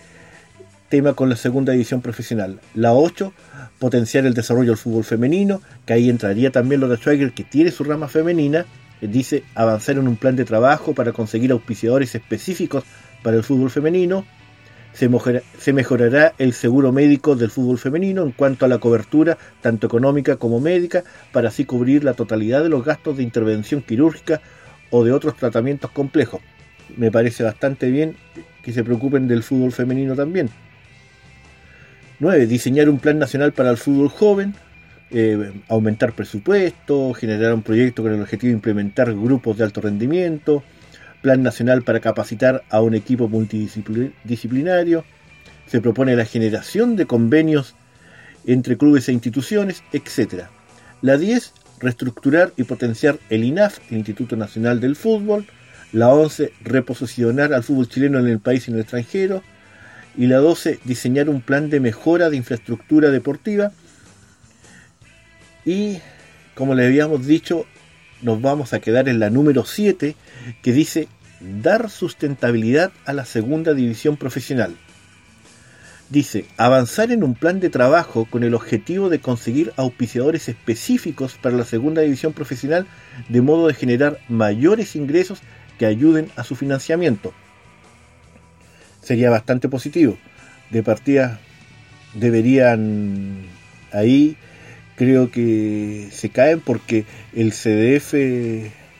tema 0.88 1.14
con 1.14 1.28
la 1.28 1.36
segunda 1.36 1.74
división 1.74 2.02
profesional. 2.02 2.62
La 2.74 2.94
8, 2.94 3.34
potenciar 3.80 4.26
el 4.26 4.34
desarrollo 4.34 4.70
del 4.70 4.78
fútbol 4.78 5.04
femenino, 5.04 5.62
que 5.86 5.92
ahí 5.92 6.10
entraría 6.10 6.52
también 6.52 6.80
lo 6.80 6.88
de 6.88 6.96
Schweiger, 6.96 7.34
que 7.34 7.44
tiene 7.44 7.70
su 7.70 7.84
rama 7.84 8.08
femenina. 8.08 8.66
Eh, 9.02 9.08
dice 9.08 9.44
avanzar 9.54 9.98
en 9.98 10.08
un 10.08 10.16
plan 10.16 10.38
de 10.38 10.46
trabajo 10.46 10.94
para 10.94 11.12
conseguir 11.12 11.52
auspiciadores 11.52 12.16
específicos 12.16 12.86
para 13.24 13.36
el 13.36 13.44
fútbol 13.44 13.70
femenino 13.70 14.26
se, 14.94 15.74
mejorará 15.74 16.34
el 16.38 16.54
seguro 16.54 16.92
médico 16.92 17.36
del 17.36 17.50
fútbol 17.50 17.80
femenino 17.80 18.24
en 18.24 18.32
cuanto 18.32 18.66
a 18.66 18.68
la 18.68 18.78
cobertura 18.78 19.38
tanto 19.62 19.88
económica 19.88 20.36
como 20.36 20.60
médica 20.60 21.04
para 21.32 21.50
así 21.50 21.66
cubrir 21.66 22.04
la 22.04 22.14
totalidad 22.14 22.62
de 22.62 22.70
los 22.70 22.86
gastos 22.86 23.18
de 23.18 23.24
intervención 23.24 23.82
quirúrgica 23.82 24.42
o 24.92 25.04
de 25.04 25.12
otros 25.12 25.36
tratamientos 25.36 25.90
complejos. 25.92 26.42
Me 26.96 27.12
parece 27.12 27.44
bastante 27.44 27.90
bien 27.90 28.16
que 28.62 28.72
se 28.72 28.84
preocupen 28.84 29.28
del 29.28 29.42
fútbol 29.42 29.72
femenino 29.72 30.16
también. 30.16 30.50
9. 32.20 32.46
Diseñar 32.46 32.88
un 32.90 33.00
plan 33.00 33.18
nacional 33.18 33.52
para 33.52 33.72
el 33.72 33.78
fútbol 33.78 34.10
joven. 34.10 34.54
eh, 35.16 35.52
aumentar 35.70 36.14
presupuesto, 36.14 37.14
generar 37.14 37.54
un 37.54 37.62
proyecto 37.62 38.02
con 38.02 38.14
el 38.14 38.22
objetivo 38.22 38.50
de 38.50 38.56
implementar 38.56 39.14
grupos 39.14 39.58
de 39.58 39.64
alto 39.64 39.80
rendimiento, 39.82 40.64
plan 41.24 41.42
nacional 41.42 41.82
para 41.82 42.02
capacitar 42.02 42.64
a 42.70 42.82
un 42.82 42.94
equipo 42.94 43.28
multidisciplinario, 43.28 45.06
se 45.66 45.82
propone 45.82 46.16
la 46.16 46.26
generación 46.26 46.96
de 46.96 47.08
convenios 47.08 47.74
entre 48.46 48.78
clubes 48.78 49.08
e 49.08 49.14
instituciones, 49.14 49.82
etc. 49.94 50.44
La 51.02 51.18
10, 51.18 51.54
reestructurar 51.80 52.54
y 52.58 52.64
potenciar 52.66 53.18
el 53.30 53.44
INAF, 53.44 53.80
el 53.90 53.98
Instituto 53.98 54.36
Nacional 54.36 54.80
del 54.80 54.96
Fútbol. 54.96 55.48
La 55.94 56.10
11, 56.10 56.52
reposicionar 56.62 57.54
al 57.54 57.64
fútbol 57.64 57.88
chileno 57.88 58.20
en 58.20 58.28
el 58.28 58.40
país 58.40 58.68
y 58.68 58.72
en 58.72 58.76
el 58.76 58.82
extranjero. 58.82 59.42
Y 60.18 60.28
la 60.28 60.38
12, 60.38 60.80
diseñar 60.84 61.30
un 61.30 61.42
plan 61.42 61.70
de 61.70 61.80
mejora 61.80 62.30
de 62.30 62.38
infraestructura 62.38 63.10
deportiva. 63.10 63.72
Y, 65.66 66.00
como 66.56 66.76
le 66.76 66.86
habíamos 66.86 67.26
dicho, 67.26 67.66
nos 68.22 68.42
vamos 68.42 68.74
a 68.74 68.80
quedar 68.80 69.08
en 69.08 69.20
la 69.20 69.30
número 69.30 69.66
7, 69.66 70.16
que 70.62 70.72
dice 70.74 71.08
dar 71.62 71.90
sustentabilidad 71.90 72.92
a 73.06 73.14
la 73.14 73.26
segunda 73.26 73.74
división 73.74 74.18
profesional. 74.18 74.76
Dice, 76.10 76.46
avanzar 76.58 77.12
en 77.12 77.24
un 77.24 77.34
plan 77.34 77.60
de 77.60 77.70
trabajo 77.70 78.26
con 78.30 78.44
el 78.44 78.54
objetivo 78.54 79.10
de 79.10 79.20
conseguir 79.20 79.74
auspiciadores 79.78 80.48
específicos 80.48 81.36
para 81.42 81.58
la 81.58 81.66
segunda 81.66 82.02
división 82.02 82.34
profesional 82.34 82.86
de 83.30 83.42
modo 83.42 83.68
de 83.68 83.74
generar 83.74 84.20
mayores 84.30 84.96
ingresos 84.96 85.40
que 85.80 85.86
ayuden 85.86 86.30
a 86.36 86.44
su 86.44 86.56
financiamiento. 86.56 87.34
Sería 89.02 89.30
bastante 89.30 89.70
positivo. 89.70 90.18
De 90.70 90.84
partida 90.84 91.40
deberían 92.14 93.48
ahí 93.92 94.38
creo 94.96 95.32
que 95.32 96.10
se 96.12 96.30
caen 96.30 96.60
porque 96.60 97.06
el 97.34 97.52
CDF 97.52 98.14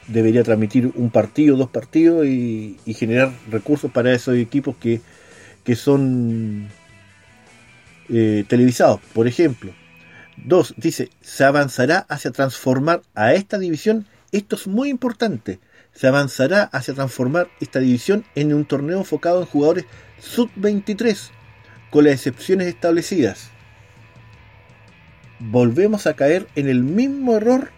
debería 0.08 0.44
transmitir 0.44 0.92
un 0.96 1.10
partido, 1.10 1.58
dos 1.58 1.70
partidos 1.70 2.26
y, 2.26 2.78
generar 2.94 3.32
recursos 3.50 3.92
para 3.92 4.14
esos 4.14 4.36
equipos 4.36 4.76
que, 4.78 5.02
que 5.64 5.76
son 5.76 6.68
eh, 8.10 8.46
televisados, 8.48 9.00
por 9.14 9.28
ejemplo. 9.28 9.74
Dos, 10.38 10.74
dice, 10.78 11.10
se 11.22 11.44
avanzará 11.44 12.00
hacia 12.10 12.32
transformar 12.32 13.02
a 13.14 13.34
esta 13.34 13.60
división, 13.60 14.08
esto 14.32 14.56
es 14.56 14.68
muy 14.68 14.90
importante, 14.90 15.60
se 15.94 16.08
avanzará 16.08 16.64
hacia 16.64 16.96
transformar 16.96 17.50
esta 17.60 17.80
división 17.80 18.26
en 18.36 18.54
un 18.54 18.66
torneo 18.66 18.98
enfocado 18.98 19.42
en 19.42 19.46
jugadores 19.46 19.86
sub-23, 20.20 21.30
con 21.92 22.06
las 22.06 22.14
excepciones 22.14 22.68
establecidas. 22.68 23.52
Volvemos 25.40 26.08
a 26.08 26.16
caer 26.16 26.48
en 26.56 26.68
el 26.68 26.84
mismo 26.84 27.36
error 27.36 27.70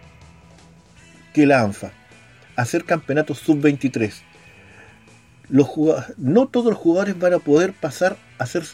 que 1.34 1.44
la 1.44 1.60
ANFA, 1.60 1.92
hacer 2.56 2.84
campeonatos 2.84 3.38
sub-23. 3.38 4.12
Los 5.48 5.68
no 6.16 6.48
todos 6.48 6.66
los 6.66 6.76
jugadores 6.76 7.18
van 7.18 7.34
a 7.34 7.38
poder 7.38 7.72
pasar 7.72 8.16
a 8.38 8.46
ser 8.46 8.64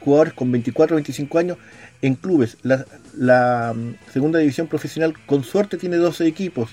jugadores 0.00 0.32
con 0.32 0.50
24 0.50 0.94
o 0.94 0.96
25 0.96 1.38
años 1.38 1.58
en 2.00 2.14
clubes. 2.14 2.56
La, 2.62 3.74
mm, 3.74 4.12
segunda 4.12 4.38
división 4.38 4.68
profesional 4.68 5.14
con 5.26 5.44
suerte 5.44 5.76
tiene 5.76 5.96
12 5.96 6.26
equipos. 6.26 6.70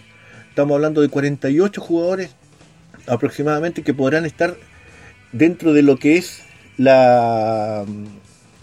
Estamos 0.50 0.76
hablando 0.76 1.02
de 1.02 1.10
48 1.10 1.82
jugadores 1.82 2.32
aproximadamente 3.08 3.84
que 3.84 3.94
podrán 3.94 4.26
estar 4.26 4.56
dentro 5.32 5.74
de 5.74 5.82
lo 5.82 5.98
que 5.98 6.18
es 6.18 6.44
la 6.78 7.84
mm, 7.86 8.06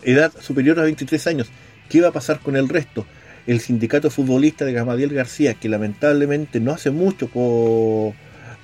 edad 0.05 0.33
superior 0.40 0.79
a 0.81 0.85
23 0.85 1.27
años. 1.27 1.49
¿Qué 1.90 2.01
va 2.01 2.09
a 2.09 2.12
pasar 2.12 2.40
con 2.40 2.57
el 2.57 2.68
resto? 2.68 3.05
El 3.46 3.61
sindicato 3.61 4.11
futbolista 4.11 4.64
de 4.64 4.72
Gamadiel 4.72 5.12
García, 5.12 5.55
que 5.55 5.68
lamentablemente 5.68 6.61
no 6.61 6.72
hace 6.72 6.90
mucho 6.90 7.28
por, 7.28 8.14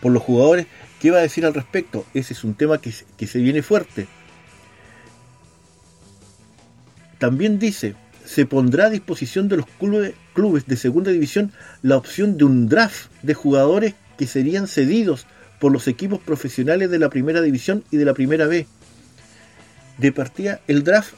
por 0.00 0.12
los 0.12 0.22
jugadores, 0.22 0.66
¿qué 1.00 1.10
va 1.10 1.18
a 1.18 1.22
decir 1.22 1.44
al 1.46 1.54
respecto? 1.54 2.04
Ese 2.14 2.32
es 2.32 2.44
un 2.44 2.54
tema 2.54 2.78
que, 2.78 2.92
que 3.16 3.26
se 3.26 3.40
viene 3.40 3.62
fuerte 3.62 4.06
también 7.18 7.58
dice, 7.58 7.94
se 8.24 8.46
pondrá 8.46 8.86
a 8.86 8.90
disposición 8.90 9.48
de 9.48 9.58
los 9.58 9.66
clubes, 9.78 10.66
de 10.66 10.76
segunda 10.76 11.10
división 11.10 11.52
la 11.82 11.96
opción 11.96 12.36
de 12.36 12.44
un 12.44 12.68
draft 12.68 13.10
de 13.22 13.34
jugadores 13.34 13.94
que 14.16 14.26
serían 14.26 14.68
cedidos 14.68 15.26
por 15.58 15.72
los 15.72 15.88
equipos 15.88 16.20
profesionales 16.20 16.90
de 16.90 16.98
la 16.98 17.10
primera 17.10 17.42
división 17.42 17.82
y 17.90 17.96
de 17.96 18.04
la 18.04 18.14
primera 18.14 18.46
B. 18.46 18.66
De 19.98 20.12
partida, 20.12 20.60
el 20.68 20.84
draft 20.84 21.14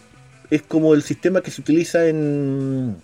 es 0.51 0.62
como 0.62 0.94
el 0.94 1.03
sistema 1.03 1.42
que 1.42 1.51
se 1.51 1.61
utiliza 1.61 2.07
en, 2.07 2.96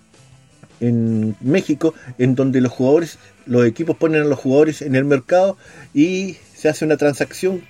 en 0.80 1.36
México, 1.40 1.94
en 2.18 2.34
donde 2.34 2.60
los 2.60 2.72
jugadores, 2.72 3.18
los 3.46 3.66
equipos 3.66 3.96
ponen 3.96 4.22
a 4.22 4.26
los 4.26 4.38
jugadores 4.38 4.82
en 4.82 4.94
el 4.94 5.04
mercado 5.04 5.56
y 5.94 6.36
se 6.54 6.68
hace 6.68 6.84
una 6.84 6.96
transacción 6.96 7.62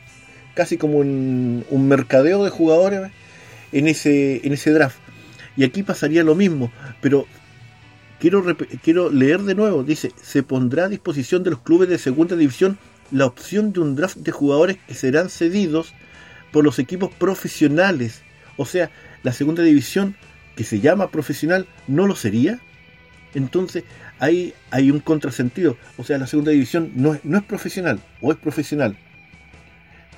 casi 0.55 0.79
como 0.79 0.99
un, 0.99 1.65
mercadeo 1.71 2.45
de 2.45 2.51
jugadores 2.51 3.11
en 3.73 3.89
ese, 3.89 4.47
en 4.47 4.53
ese 4.53 4.71
draft. 4.71 4.99
Y 5.57 5.65
aquí 5.65 5.83
pasaría 5.83 6.25
lo 6.25 6.35
mismo, 6.35 6.73
pero 7.01 7.27
quiero, 8.19 8.45
quiero 8.83 9.11
leer 9.11 9.43
de 9.43 9.55
nuevo, 9.55 9.83
dice, 9.83 10.13
se 10.23 10.43
pondrá 10.43 10.85
a 10.85 10.89
disposición 10.89 11.43
de 11.45 11.51
los 11.51 11.61
clubes 11.61 11.89
de 11.89 11.99
segunda 11.99 12.37
división 12.37 12.79
la 13.11 13.27
opción 13.27 13.73
de 13.73 13.81
un 13.81 13.95
draft 13.95 14.17
de 14.17 14.33
jugadores 14.33 14.79
que 14.87 14.95
serán 14.95 15.29
cedidos 15.29 15.95
por 16.53 16.65
los 16.65 16.79
equipos 16.79 17.13
profesionales. 17.13 18.23
O 18.57 18.67
sea, 18.67 18.91
la 19.23 19.33
segunda 19.33 19.63
división, 19.63 20.17
que 20.57 20.65
se 20.65 20.81
llama 20.81 21.11
profesional, 21.11 21.67
no 21.87 22.07
lo 22.07 22.17
sería. 22.17 22.61
Entonces, 23.35 23.85
ahí 24.19 24.55
hay 24.71 24.91
un 24.91 25.01
contrasentido. 25.01 25.77
O 25.99 26.05
sea, 26.05 26.19
la 26.19 26.27
segunda 26.27 26.53
división 26.53 26.93
no 26.95 27.15
es, 27.15 27.25
no 27.25 27.39
es 27.39 27.45
profesional, 27.45 28.01
o 28.21 28.33
es 28.33 28.39
profesional. 28.39 28.97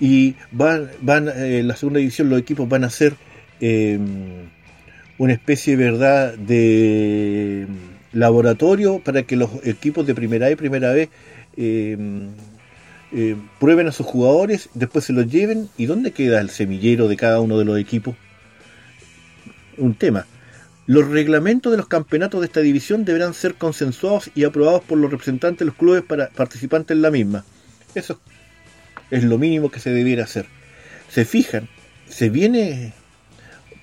Y 0.00 0.36
van, 0.52 0.90
van 1.00 1.28
eh, 1.34 1.62
la 1.64 1.74
segunda 1.76 1.98
división, 1.98 2.30
los 2.30 2.40
equipos 2.40 2.68
van 2.68 2.84
a 2.84 2.90
ser... 2.90 3.14
Eh, 3.60 3.98
una 5.18 5.32
especie 5.32 5.76
verdad 5.76 6.34
de 6.34 7.66
laboratorio 8.12 9.00
para 9.00 9.24
que 9.24 9.36
los 9.36 9.50
equipos 9.64 10.06
de 10.06 10.14
primera 10.14 10.46
A 10.46 10.50
y 10.50 10.56
primera 10.56 10.92
B 10.92 11.10
em, 11.56 12.28
eh, 13.12 13.36
prueben 13.58 13.88
a 13.88 13.92
sus 13.92 14.06
jugadores, 14.06 14.70
después 14.74 15.04
se 15.04 15.12
los 15.12 15.30
lleven 15.30 15.68
y 15.76 15.86
dónde 15.86 16.12
queda 16.12 16.40
el 16.40 16.50
semillero 16.50 17.08
de 17.08 17.16
cada 17.16 17.40
uno 17.40 17.58
de 17.58 17.64
los 17.64 17.78
equipos. 17.78 18.14
Un 19.76 19.94
tema. 19.94 20.26
Los 20.88 21.06
reglamentos 21.06 21.70
de 21.70 21.76
los 21.76 21.86
campeonatos 21.86 22.40
de 22.40 22.46
esta 22.46 22.60
división 22.60 23.04
deberán 23.04 23.34
ser 23.34 23.56
consensuados 23.56 24.30
y 24.34 24.44
aprobados 24.44 24.82
por 24.82 24.96
los 24.96 25.10
representantes 25.10 25.58
de 25.58 25.66
los 25.66 25.74
clubes 25.74 26.02
para 26.02 26.30
participantes 26.30 26.96
en 26.96 27.02
la 27.02 27.10
misma. 27.10 27.44
Eso 27.94 28.18
es 29.10 29.22
lo 29.22 29.36
mínimo 29.36 29.70
que 29.70 29.80
se 29.80 29.90
debiera 29.90 30.24
hacer. 30.24 30.46
Se 31.10 31.26
fijan, 31.26 31.68
se 32.08 32.30
viene 32.30 32.94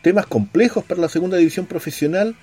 temas 0.01 0.25
complejos 0.25 0.83
para 0.83 0.99
la 0.99 1.07
segunda 1.07 1.37
división 1.37 1.67
profesional. 1.67 2.35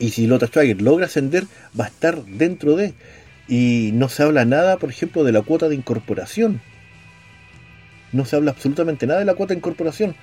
Y 0.00 0.10
si 0.10 0.26
Lota 0.26 0.48
Schwager 0.48 0.82
logra 0.82 1.06
ascender, 1.06 1.44
va 1.78 1.84
a 1.84 1.88
estar 1.88 2.24
dentro 2.24 2.74
de. 2.74 2.94
Y 3.46 3.90
no 3.94 4.08
se 4.08 4.24
habla 4.24 4.44
nada, 4.44 4.78
por 4.78 4.90
ejemplo, 4.90 5.22
de 5.22 5.30
la 5.30 5.42
cuota 5.42 5.68
de 5.68 5.76
incorporación. 5.76 6.60
No 8.10 8.24
se 8.24 8.34
habla 8.34 8.50
absolutamente 8.50 9.06
nada 9.06 9.20
de 9.20 9.26
la 9.26 9.34
cuota 9.34 9.54
de 9.54 9.58
incorporación, 9.58 10.16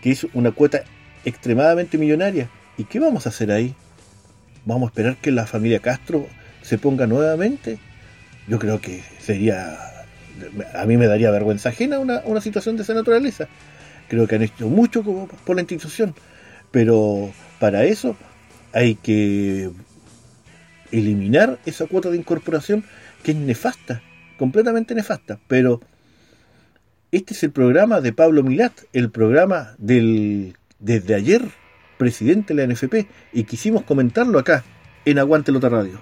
que 0.00 0.12
es 0.12 0.26
una 0.32 0.52
cuota 0.52 0.82
extremadamente 1.26 1.98
millonaria. 1.98 2.48
¿Y 2.80 2.84
qué 2.84 2.98
vamos 2.98 3.26
a 3.26 3.28
hacer 3.28 3.52
ahí? 3.52 3.74
¿Vamos 4.64 4.86
a 4.86 4.90
esperar 4.90 5.18
que 5.18 5.30
la 5.30 5.46
familia 5.46 5.80
Castro 5.80 6.26
se 6.62 6.78
ponga 6.78 7.06
nuevamente? 7.06 7.78
Yo 8.48 8.58
creo 8.58 8.80
que 8.80 9.04
sería. 9.18 9.76
A 10.74 10.86
mí 10.86 10.96
me 10.96 11.06
daría 11.06 11.30
vergüenza 11.30 11.68
ajena 11.68 11.98
una, 11.98 12.22
una 12.24 12.40
situación 12.40 12.78
de 12.78 12.84
esa 12.84 12.94
naturaleza. 12.94 13.48
Creo 14.08 14.26
que 14.26 14.36
han 14.36 14.42
hecho 14.44 14.66
mucho 14.66 15.02
por 15.02 15.56
la 15.56 15.60
institución, 15.60 16.14
pero 16.70 17.30
para 17.58 17.84
eso 17.84 18.16
hay 18.72 18.94
que 18.94 19.70
eliminar 20.90 21.58
esa 21.66 21.84
cuota 21.84 22.08
de 22.08 22.16
incorporación 22.16 22.82
que 23.22 23.32
es 23.32 23.36
nefasta, 23.36 24.00
completamente 24.38 24.94
nefasta. 24.94 25.38
Pero 25.48 25.82
este 27.12 27.34
es 27.34 27.42
el 27.42 27.50
programa 27.50 28.00
de 28.00 28.14
Pablo 28.14 28.42
Milat, 28.42 28.72
el 28.94 29.10
programa 29.10 29.74
del 29.76 30.56
desde 30.78 31.14
ayer 31.14 31.59
presidente 32.00 32.52
de 32.54 32.66
la 32.66 32.72
NFP, 32.72 33.06
y 33.34 33.44
quisimos 33.44 33.84
comentarlo 33.84 34.38
acá 34.38 34.64
en 35.04 35.18
Aguantelota 35.18 35.68
Radio. 35.68 36.00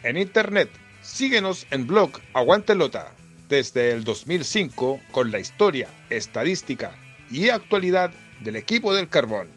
En 0.02 0.16
internet, 0.16 0.70
síguenos 1.02 1.66
en 1.70 1.86
blog 1.86 2.12
Aguantelota 2.32 3.12
desde 3.50 3.92
el 3.92 4.04
2005 4.04 4.98
con 5.12 5.30
la 5.30 5.40
historia, 5.40 5.88
estadística 6.08 6.92
y 7.30 7.50
actualidad 7.50 8.12
del 8.40 8.56
equipo 8.56 8.94
del 8.94 9.10
carbón. 9.10 9.48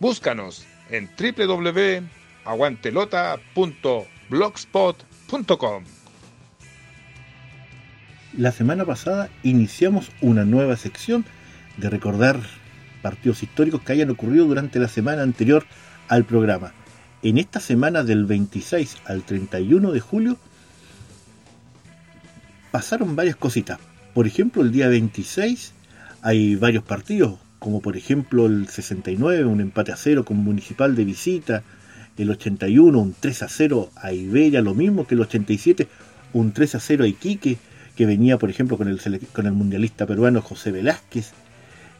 Búscanos 0.00 0.66
en 0.90 1.08
www.aguantelota.cl. 1.18 4.16
blogspot.com. 4.28 5.84
La 8.36 8.52
semana 8.52 8.84
pasada 8.84 9.30
iniciamos 9.42 10.10
una 10.20 10.44
nueva 10.44 10.76
sección 10.76 11.24
de 11.76 11.88
recordar 11.88 12.40
partidos 13.02 13.42
históricos 13.42 13.82
que 13.82 13.92
hayan 13.92 14.10
ocurrido 14.10 14.46
durante 14.46 14.78
la 14.78 14.88
semana 14.88 15.22
anterior 15.22 15.64
al 16.08 16.24
programa. 16.24 16.72
En 17.22 17.38
esta 17.38 17.60
semana 17.60 18.02
del 18.02 18.26
26 18.26 18.98
al 19.06 19.22
31 19.22 19.92
de 19.92 20.00
julio 20.00 20.36
pasaron 22.70 23.16
varias 23.16 23.36
cositas. 23.36 23.78
Por 24.12 24.26
ejemplo, 24.26 24.62
el 24.62 24.72
día 24.72 24.88
26 24.88 25.72
hay 26.22 26.56
varios 26.56 26.82
partidos, 26.82 27.38
como 27.58 27.80
por 27.80 27.96
ejemplo 27.96 28.46
el 28.46 28.68
69, 28.68 29.44
un 29.44 29.60
empate 29.60 29.92
a 29.92 29.96
cero 29.96 30.24
con 30.24 30.38
Municipal 30.38 30.94
de 30.94 31.04
visita, 31.04 31.62
el 32.16 32.30
81, 32.30 32.98
un 32.98 33.14
3 33.18 33.42
a 33.42 33.48
0 33.48 33.90
a 33.96 34.12
Iberia, 34.12 34.62
lo 34.62 34.74
mismo 34.74 35.06
que 35.06 35.14
el 35.14 35.20
87, 35.20 35.86
un 36.32 36.52
3 36.52 36.74
a 36.76 36.80
0 36.80 37.04
a 37.04 37.08
Iquique, 37.08 37.58
que 37.94 38.06
venía 38.06 38.38
por 38.38 38.50
ejemplo 38.50 38.76
con 38.76 38.88
el, 38.88 39.00
con 39.32 39.46
el 39.46 39.52
mundialista 39.52 40.06
peruano 40.06 40.42
José 40.42 40.70
Velázquez. 40.70 41.32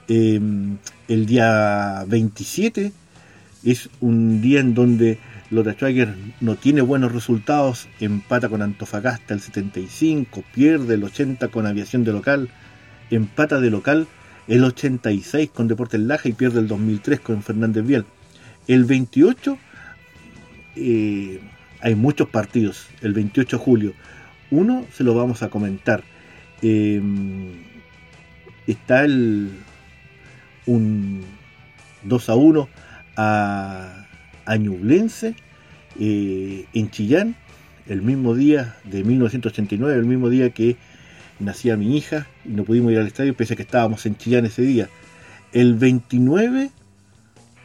Em, 0.08 0.78
el 1.08 1.26
día 1.26 2.04
27 2.06 2.92
es 3.64 3.90
un 4.00 4.40
día 4.40 4.60
en 4.60 4.74
donde 4.74 5.18
Lota 5.50 5.72
Schwager 5.72 6.14
no 6.40 6.56
tiene 6.56 6.80
buenos 6.80 7.12
resultados, 7.12 7.88
empata 8.00 8.48
con 8.48 8.62
Antofagasta 8.62 9.34
el 9.34 9.40
75, 9.40 10.44
pierde 10.54 10.94
el 10.94 11.04
80 11.04 11.48
con 11.48 11.66
Aviación 11.66 12.04
de 12.04 12.12
local, 12.12 12.48
empata 13.10 13.60
de 13.60 13.70
local 13.70 14.06
el 14.48 14.64
86 14.64 15.50
con 15.50 15.68
Deportes 15.68 16.00
Laja 16.00 16.28
y 16.28 16.32
pierde 16.32 16.60
el 16.60 16.68
2003 16.68 17.20
con 17.20 17.42
Fernández 17.42 17.84
Vial. 17.84 18.04
El 18.68 18.84
28 18.84 19.58
eh, 20.76 21.40
hay 21.80 21.94
muchos 21.94 22.28
partidos, 22.28 22.86
el 23.02 23.12
28 23.12 23.58
de 23.58 23.62
julio. 23.62 23.92
Uno 24.50 24.84
se 24.92 25.04
lo 25.04 25.14
vamos 25.14 25.42
a 25.42 25.50
comentar. 25.50 26.02
Em, 26.62 27.52
está 28.66 29.04
el 29.04 29.50
un 30.66 31.22
2 32.04 32.28
a 32.28 32.34
1 32.34 32.68
a 33.16 34.06
a 34.46 34.56
Ñublense 34.56 35.34
eh, 35.98 36.64
en 36.72 36.90
Chillán, 36.90 37.36
el 37.86 38.00
mismo 38.02 38.34
día 38.34 38.76
de 38.84 39.04
1989, 39.04 39.98
el 39.98 40.06
mismo 40.06 40.30
día 40.30 40.50
que 40.50 40.76
nacía 41.38 41.76
mi 41.76 41.96
hija 41.96 42.26
y 42.44 42.50
no 42.50 42.64
pudimos 42.64 42.92
ir 42.92 42.98
al 42.98 43.06
estadio 43.06 43.36
pese 43.36 43.54
a 43.54 43.56
que 43.56 43.62
estábamos 43.62 44.06
en 44.06 44.16
Chillán 44.16 44.46
ese 44.46 44.62
día. 44.62 44.88
El 45.52 45.74
29, 45.74 46.70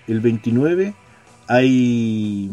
el 0.07 0.19
29 0.19 0.93
hay 1.47 2.49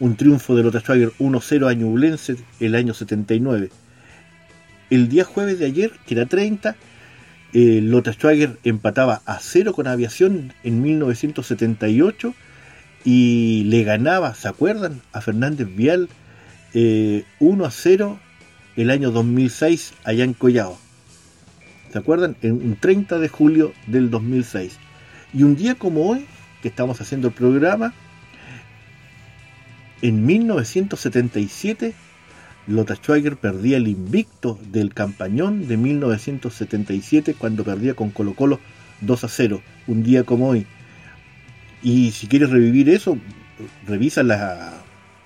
un 0.00 0.16
triunfo 0.16 0.56
de 0.56 0.62
Lota 0.62 0.80
Schwager 0.80 1.12
1-0 1.18 1.68
a 1.68 1.74
Ñublense 1.74 2.36
el 2.60 2.74
año 2.74 2.94
79. 2.94 3.70
El 4.90 5.08
día 5.08 5.24
jueves 5.24 5.58
de 5.58 5.66
ayer, 5.66 5.92
que 6.06 6.14
era 6.14 6.26
30, 6.26 6.76
eh, 7.52 7.80
Lota 7.82 8.12
empataba 8.64 9.22
a 9.26 9.38
cero 9.40 9.72
con 9.72 9.86
Aviación 9.86 10.52
en 10.64 10.82
1978 10.82 12.34
y 13.04 13.64
le 13.64 13.84
ganaba, 13.84 14.34
¿se 14.34 14.48
acuerdan? 14.48 15.00
A 15.12 15.20
Fernández 15.20 15.68
Vial 15.74 16.08
1 16.72 16.74
eh, 16.74 17.24
a 17.64 17.70
0 17.70 18.20
el 18.78 18.90
año 18.90 19.10
2006 19.10 19.94
allá 20.04 20.24
en 20.24 20.34
Collao. 20.34 20.78
¿Se 21.92 21.98
acuerdan? 21.98 22.36
En 22.42 22.52
un 22.52 22.76
30 22.76 23.18
de 23.18 23.28
julio 23.28 23.72
del 23.86 24.08
2006. 24.08 24.78
Y 25.34 25.42
un 25.42 25.56
día 25.56 25.74
como 25.74 26.08
hoy, 26.08 26.26
que 26.62 26.68
estamos 26.68 27.00
haciendo 27.00 27.28
el 27.28 27.34
programa, 27.34 27.92
en 30.00 30.24
1977 30.24 31.94
Lota 32.68 32.94
Schwager 32.94 33.36
perdía 33.36 33.78
el 33.78 33.88
invicto 33.88 34.58
del 34.70 34.94
campañón 34.94 35.66
de 35.66 35.76
1977 35.76 37.34
cuando 37.34 37.64
perdía 37.64 37.94
con 37.94 38.10
Colo 38.10 38.34
Colo 38.34 38.60
2 39.00 39.24
a 39.24 39.28
0, 39.28 39.62
un 39.86 40.02
día 40.04 40.22
como 40.22 40.48
hoy. 40.48 40.66
Y 41.82 42.12
si 42.12 42.26
quieres 42.28 42.50
revivir 42.50 42.90
eso, 42.90 43.18
revisa 43.86 44.22
la, 44.22 44.74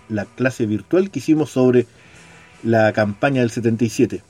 la 0.08 0.24
clase 0.24 0.64
virtual 0.66 1.10
que 1.10 1.18
hicimos 1.18 1.50
sobre 1.50 1.86
la 2.62 2.92
campaña 2.92 3.40
del 3.40 3.50
77. 3.50 4.22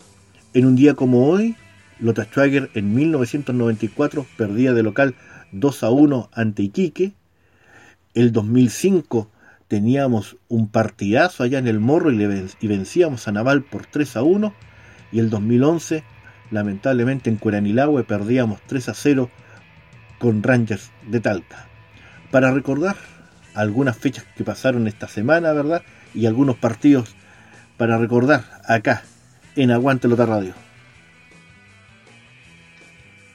En 0.55 0.67
un 0.67 0.77
día 0.77 0.95
como 0.95 1.29
hoy, 1.29 1.57
Lota 1.99 2.25
Schwager 2.25 2.71
en 2.75 2.95
1994 2.95 4.27
perdía 4.37 4.73
de 4.73 4.83
local 4.83 5.15
2 5.53 5.83
a 5.83 5.91
1 5.91 6.31
ante 6.33 6.63
Iquique. 6.63 7.13
El 8.15 8.33
2005 8.33 9.31
teníamos 9.69 10.37
un 10.49 10.69
partidazo 10.69 11.43
allá 11.43 11.59
en 11.59 11.69
el 11.69 11.81
Morro 11.81 12.11
y, 12.11 12.17
le 12.17 12.49
vencíamos 12.63 13.29
a 13.29 13.33
Naval 13.33 13.63
por 13.63 13.87
3 13.87 14.17
a 14.17 14.23
1 14.23 14.55
y 15.13 15.19
el 15.19 15.31
2011 15.31 16.05
lamentablemente 16.51 17.31
en 17.31 17.37
Curanilagüe 17.37 18.05
perdíamos 18.05 18.61
3 18.67 18.91
a 18.91 18.95
0 18.95 19.31
con 20.19 20.43
Rangers 20.43 20.91
de 21.07 21.21
Talca. 21.21 21.67
Para 22.31 22.53
recordar 22.53 22.97
algunas 23.55 23.97
fechas 23.97 24.25
que 24.37 24.45
pasaron 24.45 24.87
esta 24.87 25.09
semana, 25.09 25.53
¿verdad? 25.53 25.83
Y 26.15 26.27
algunos 26.27 26.57
partidos 26.57 27.15
para 27.83 27.99
recordar 27.99 28.45
acá 28.69 29.03
en 29.57 29.73
Aguante 29.73 30.07
Lota 30.07 30.25
Radio. 30.25 30.55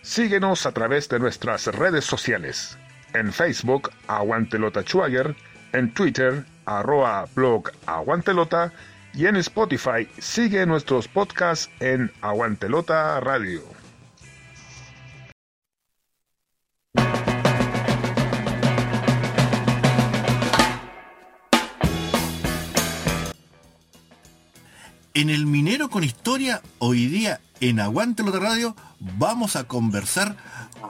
Síguenos 0.02 0.66
a 0.66 0.72
través 0.72 1.10
de 1.10 1.20
nuestras 1.20 1.68
redes 1.68 2.06
sociales. 2.06 2.78
En 3.14 3.34
Facebook, 3.34 3.92
Aguante 4.08 4.58
Lota 4.58 4.84
Schwager 4.84 5.36
en 5.74 5.94
Twitter, 5.94 6.46
arroba 6.64 7.28
blog 7.36 7.72
Aguantelota 7.88 8.72
y 9.14 9.26
en 9.26 9.36
Spotify 9.36 10.08
sigue 10.18 10.66
nuestros 10.66 11.10
podcasts 11.10 11.70
en 11.82 12.10
Aguantelota 12.22 13.20
Radio. 13.20 13.77
En 25.18 25.32
el 25.32 25.48
Minero 25.48 25.90
con 25.90 26.04
Historia, 26.04 26.62
hoy 26.78 27.08
día 27.08 27.42
en 27.60 27.80
Aguantelota 27.80 28.38
Radio, 28.38 28.76
vamos 29.00 29.56
a 29.56 29.64
conversar 29.64 30.38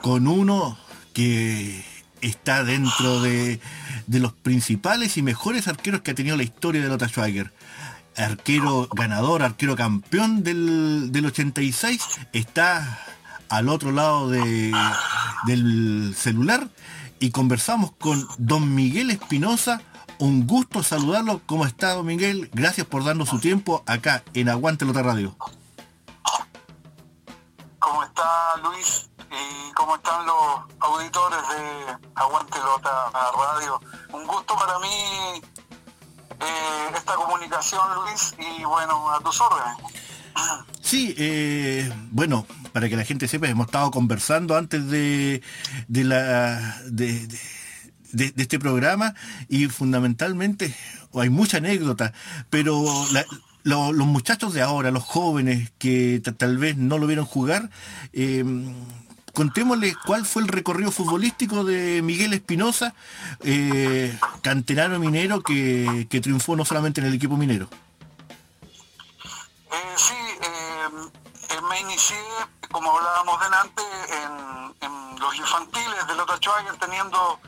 con 0.01 0.27
uno 0.27 0.77
que 1.13 1.85
está 2.19 2.65
dentro 2.65 3.21
de, 3.21 3.61
los 4.07 4.33
principales 4.33 5.15
y 5.15 5.21
mejores 5.21 5.69
arqueros 5.69 6.01
que 6.01 6.11
ha 6.11 6.13
tenido 6.13 6.35
la 6.35 6.43
historia 6.43 6.81
de 6.81 6.89
Lota 6.89 7.07
Schwager. 7.07 7.53
Arquero 8.17 8.89
ganador, 8.91 9.43
arquero 9.43 9.77
campeón 9.77 10.43
del, 10.43 11.25
86, 11.25 12.01
está 12.33 12.99
al 13.47 13.69
otro 13.69 13.93
lado 13.93 14.29
del 14.29 16.13
celular 16.17 16.67
y 17.21 17.29
conversamos 17.29 17.93
con 17.93 18.27
don 18.39 18.75
Miguel 18.75 19.09
Espinosa. 19.09 19.81
Un 20.19 20.47
gusto 20.47 20.83
saludarlo. 20.83 21.41
¿Cómo 21.45 21.65
está, 21.65 21.93
don 21.93 22.05
Miguel? 22.05 22.49
Gracias 22.53 22.87
por 22.87 23.03
darnos 23.03 23.29
su 23.29 23.39
tiempo 23.39 23.83
acá 23.85 24.23
en 24.33 24.49
Aguante 24.49 24.85
Lota 24.85 25.03
Radio. 25.03 25.35
¿Cómo 27.79 28.03
está, 28.03 28.57
Luis? 28.63 29.07
y 29.31 29.73
cómo 29.73 29.95
están 29.95 30.25
los 30.25 30.61
auditores 30.79 31.39
de 31.49 32.07
Aguante 32.15 32.57
Lota 32.59 33.11
Radio. 33.11 33.81
Un 34.13 34.25
gusto 34.25 34.55
para 34.55 34.79
mí 34.79 35.41
eh, 36.39 36.91
esta 36.95 37.15
comunicación, 37.15 37.81
Luis, 37.95 38.35
y 38.37 38.63
bueno, 38.63 39.11
a 39.11 39.19
tus 39.19 39.39
órdenes. 39.41 39.77
Sí, 40.81 41.15
eh, 41.17 41.91
bueno, 42.11 42.45
para 42.71 42.87
que 42.89 42.95
la 42.95 43.03
gente 43.03 43.27
sepa, 43.27 43.47
hemos 43.47 43.67
estado 43.67 43.91
conversando 43.91 44.55
antes 44.55 44.87
de, 44.87 45.41
de 45.87 46.03
la 46.03 46.79
de, 46.85 47.27
este 48.13 48.59
programa 48.59 49.13
y 49.49 49.67
fundamentalmente 49.67 50.75
hay 51.13 51.29
mucha 51.29 51.57
anécdota, 51.57 52.13
pero 52.49 52.83
los 53.63 54.07
muchachos 54.07 54.53
de 54.53 54.61
ahora, 54.61 54.91
los 54.91 55.03
jóvenes 55.03 55.71
que 55.77 56.21
tal 56.37 56.57
vez 56.57 56.77
no 56.77 56.97
lo 56.97 57.07
vieron 57.07 57.25
jugar, 57.25 57.69
eh, 58.13 58.43
contémosle 59.37 59.95
cuál 60.03 60.25
fue 60.25 60.41
el 60.41 60.47
recorrido 60.47 60.91
futbolístico 60.91 61.63
de 61.63 62.01
Miguel 62.01 62.33
Espinosa, 62.33 62.95
eh, 63.43 64.17
canterano 64.41 64.97
minero 64.97 65.43
que, 65.43 66.07
triunfó 66.23 66.55
no 66.55 66.65
solamente 66.65 67.01
en 67.01 67.07
el 67.07 67.13
equipo 67.13 67.37
minero. 67.37 67.69
Eh, 69.71 69.95
sí, 69.95 70.15
eh, 70.41 71.61
me 71.69 71.81
inicié, 71.81 72.17
como 72.71 72.97
hablábamos 72.97 73.39
delante, 73.39 73.83
en, 74.81 75.19
los 75.19 75.35
infantiles 75.35 76.07
de 76.07 76.15
Lota 76.15 76.37
Schwager, 76.37 76.75
teniendo 76.79 77.39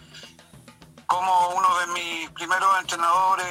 como 1.09 1.49
uno 1.55 1.79
de 1.79 1.87
mis 1.87 2.29
primeros 2.29 2.69
entrenadores, 2.79 3.47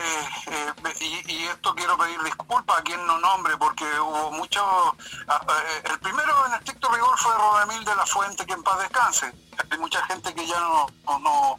eh, 0.46 1.24
y, 1.26 1.44
esto 1.46 1.74
quiero 1.74 1.98
pedir 1.98 2.22
disculpas 2.22 2.78
a 2.78 2.82
quien 2.82 3.04
no 3.04 3.18
nombre, 3.18 3.56
porque 3.56 3.84
hubo 3.98 4.30
muchos... 4.30 4.64
Eh, 4.94 5.82
el 5.90 5.98
primero 5.98 6.46
en 6.46 6.52
estricto 6.54 6.88
rigor 6.88 7.18
fue 7.18 7.34
Rodemil 7.34 7.84
de 7.84 7.96
la 7.96 8.06
Fuente, 8.06 8.46
que 8.46 8.52
en 8.52 8.62
paz 8.62 8.78
descanse. 8.78 9.32
Hay 9.72 9.78
mucha 9.78 10.00
gente 10.06 10.32
que 10.32 10.46
ya 10.46 10.60
no, 10.60 10.86
no, 11.18 11.58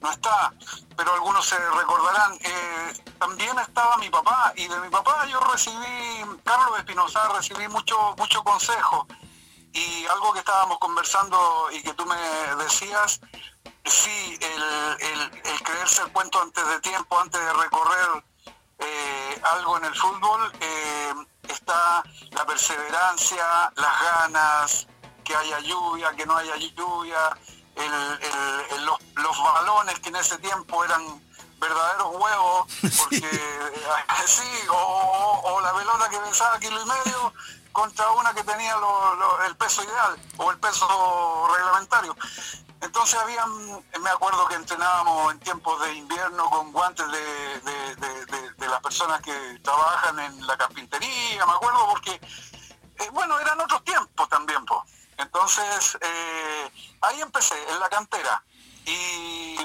no 0.00 0.10
está, 0.10 0.52
pero 0.96 1.12
algunos 1.12 1.46
se 1.46 1.56
recordarán. 1.70 2.32
Eh, 2.40 3.04
también 3.20 3.56
estaba 3.60 3.96
mi 3.98 4.10
papá 4.10 4.52
y 4.56 4.66
de 4.66 4.80
mi 4.80 4.88
papá 4.88 5.24
yo 5.26 5.38
recibí, 5.38 6.40
Carlos 6.42 6.78
Espinosa, 6.78 7.28
recibí 7.28 7.68
mucho, 7.68 7.96
mucho 8.18 8.42
consejo. 8.42 9.06
Y 9.72 10.04
algo 10.06 10.32
que 10.32 10.40
estábamos 10.40 10.78
conversando 10.78 11.68
y 11.70 11.80
que 11.80 11.94
tú 11.94 12.04
me 12.06 12.16
decías, 12.56 13.20
sí, 13.90 14.38
el, 14.40 15.62
creerse 15.62 16.02
el 16.02 16.12
cuento 16.12 16.40
antes 16.40 16.66
de 16.66 16.80
tiempo, 16.80 17.18
antes 17.18 17.40
de 17.40 17.52
recorrer 17.52 18.24
eh, 18.78 19.42
algo 19.54 19.76
en 19.78 19.84
el 19.84 19.94
fútbol, 19.94 20.52
eh, 20.60 21.14
está 21.48 22.02
la 22.30 22.46
perseverancia, 22.46 23.72
las 23.76 24.02
ganas, 24.02 24.86
que 25.24 25.36
haya 25.36 25.60
lluvia, 25.60 26.12
que 26.16 26.26
no 26.26 26.36
haya 26.36 26.56
lluvia, 26.56 27.36
los, 28.80 28.98
los, 29.14 29.42
balones 29.42 29.98
que 30.00 30.08
en 30.08 30.16
ese 30.16 30.38
tiempo 30.38 30.84
eran 30.84 31.22
verdaderos 31.58 32.08
huevos, 32.16 32.72
porque 32.98 33.20
sí, 34.26 34.66
o, 34.70 35.60
la 35.62 35.74
pelota 35.74 36.08
que 36.08 36.18
pesaba 36.18 36.58
kilo 36.58 36.80
y 36.80 36.86
medio 36.86 37.32
contra 37.72 38.10
una 38.12 38.32
que 38.34 38.42
tenía 38.42 38.74
el 39.46 39.56
peso 39.56 39.82
ideal 39.84 40.18
o 40.38 40.50
el 40.50 40.58
peso 40.58 41.48
reglamentario. 41.54 42.16
Entonces 42.80 43.18
habían, 43.18 43.50
me 44.00 44.10
acuerdo 44.10 44.46
que 44.46 44.54
entrenábamos 44.54 45.32
en 45.32 45.40
tiempos 45.40 45.80
de 45.82 45.94
invierno 45.94 46.48
con 46.50 46.72
guantes 46.72 47.06
de, 47.10 47.96
de 48.58 48.68
las 48.68 48.80
personas 48.80 49.20
que 49.22 49.58
trabajan 49.62 50.18
en 50.18 50.46
la 50.46 50.56
carpintería, 50.56 51.46
me 51.46 51.52
acuerdo 51.52 51.88
porque, 51.90 52.12
eh, 52.12 53.10
bueno, 53.12 53.38
eran 53.38 53.60
otros 53.60 53.82
tiempos 53.84 54.28
también, 54.28 54.64
pues. 54.66 54.80
Entonces, 55.16 55.98
eh, 56.00 56.72
ahí 57.02 57.20
empecé, 57.20 57.56
en 57.70 57.80
la 57.80 57.88
cantera. 57.88 58.42
Y, 58.84 59.56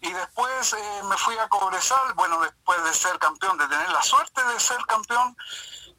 después 0.00 0.72
eh, 0.74 1.02
me 1.04 1.16
fui 1.16 1.36
a 1.38 1.48
Cobresal, 1.48 2.12
bueno, 2.14 2.40
después 2.40 2.82
de 2.84 2.92
ser 2.94 3.18
campeón, 3.18 3.58
de 3.58 3.66
tener 3.66 3.88
la 3.90 4.02
suerte 4.02 4.44
de 4.44 4.60
ser 4.60 4.78
campeón 4.86 5.36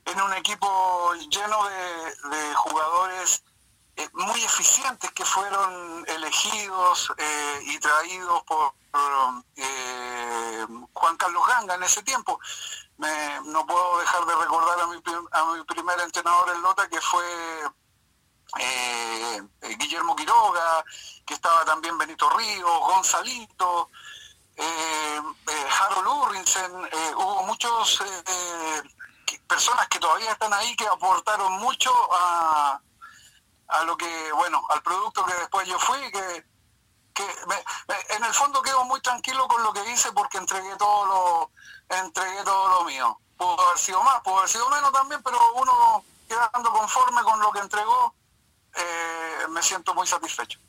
en 0.05 0.21
un 0.21 0.33
equipo 0.33 1.13
lleno 1.29 1.65
de, 1.65 2.55
jugadores 2.55 3.43
eh, 3.95 4.09
muy 4.13 4.43
eficientes 4.43 5.11
que 5.11 5.25
fueron 5.25 6.05
elegidos 6.07 7.13
y 7.61 7.79
traídos 7.79 8.43
por 8.43 8.73
Juan 10.93 11.17
Carlos 11.17 11.47
Ganga 11.47 11.75
en 11.75 11.83
ese 11.83 12.03
tiempo. 12.03 12.39
no 12.97 13.65
puedo 13.65 13.99
dejar 13.99 14.25
de 14.25 14.35
recordar 14.35 14.79
a 14.79 14.87
mi, 14.87 15.01
a 15.31 15.45
mi 15.45 15.63
primer 15.63 15.99
entrenador 15.99 16.49
en 16.55 16.61
Lota, 16.61 16.87
que 16.87 17.01
fue 17.01 17.23
eh, 18.59 19.41
Guillermo 19.77 20.15
Quiroga, 20.15 20.85
que 21.25 21.33
estaba 21.33 21.65
también 21.65 21.97
Benito 21.97 22.29
Ríos, 22.29 22.79
Gonzalito, 22.81 23.89
eh, 24.55 25.21
eh, 25.47 25.67
Harold 25.79 26.07
Urrinsen, 26.07 26.71
hubo 27.17 27.43
muchos 27.43 28.01
personas 29.47 29.87
que 29.89 29.99
todavía 29.99 30.31
están 30.31 30.53
ahí 30.53 30.75
que 30.75 30.87
aportaron 30.87 31.53
mucho 31.53 31.91
a, 32.13 32.79
a 33.67 33.83
lo 33.83 33.97
que, 33.97 34.31
bueno, 34.33 34.61
al 34.69 34.81
producto 34.81 35.25
que 35.25 35.33
después 35.33 35.67
yo 35.67 35.79
fui, 35.79 35.99
que, 36.11 36.45
en 38.09 38.23
el 38.23 38.33
fondo 38.33 38.61
quedo 38.61 38.83
muy 38.85 38.99
tranquilo 39.01 39.47
con 39.47 39.63
lo 39.63 39.73
que 39.73 39.89
hice 39.91 40.11
porque 40.11 40.37
entregué 40.37 40.75
todo 40.77 41.05
lo, 41.05 41.51
entregué 41.97 42.43
todo 42.43 42.67
lo 42.69 42.83
mío. 42.85 43.19
Pudo 43.37 43.59
haber 43.67 43.77
sido 43.77 44.03
más, 44.03 44.21
pudo 44.21 44.37
haber 44.39 44.49
sido 44.49 44.69
menos 44.69 44.91
también, 44.91 45.21
pero 45.23 45.37
uno 45.55 46.03
quedando 46.27 46.71
conforme 46.71 47.23
con 47.23 47.39
lo 47.39 47.51
que 47.51 47.59
entregó, 47.59 48.15
eh, 48.75 49.47
me 49.49 49.61
siento 49.61 49.93
muy 49.93 50.07
satisfecho. 50.07 50.59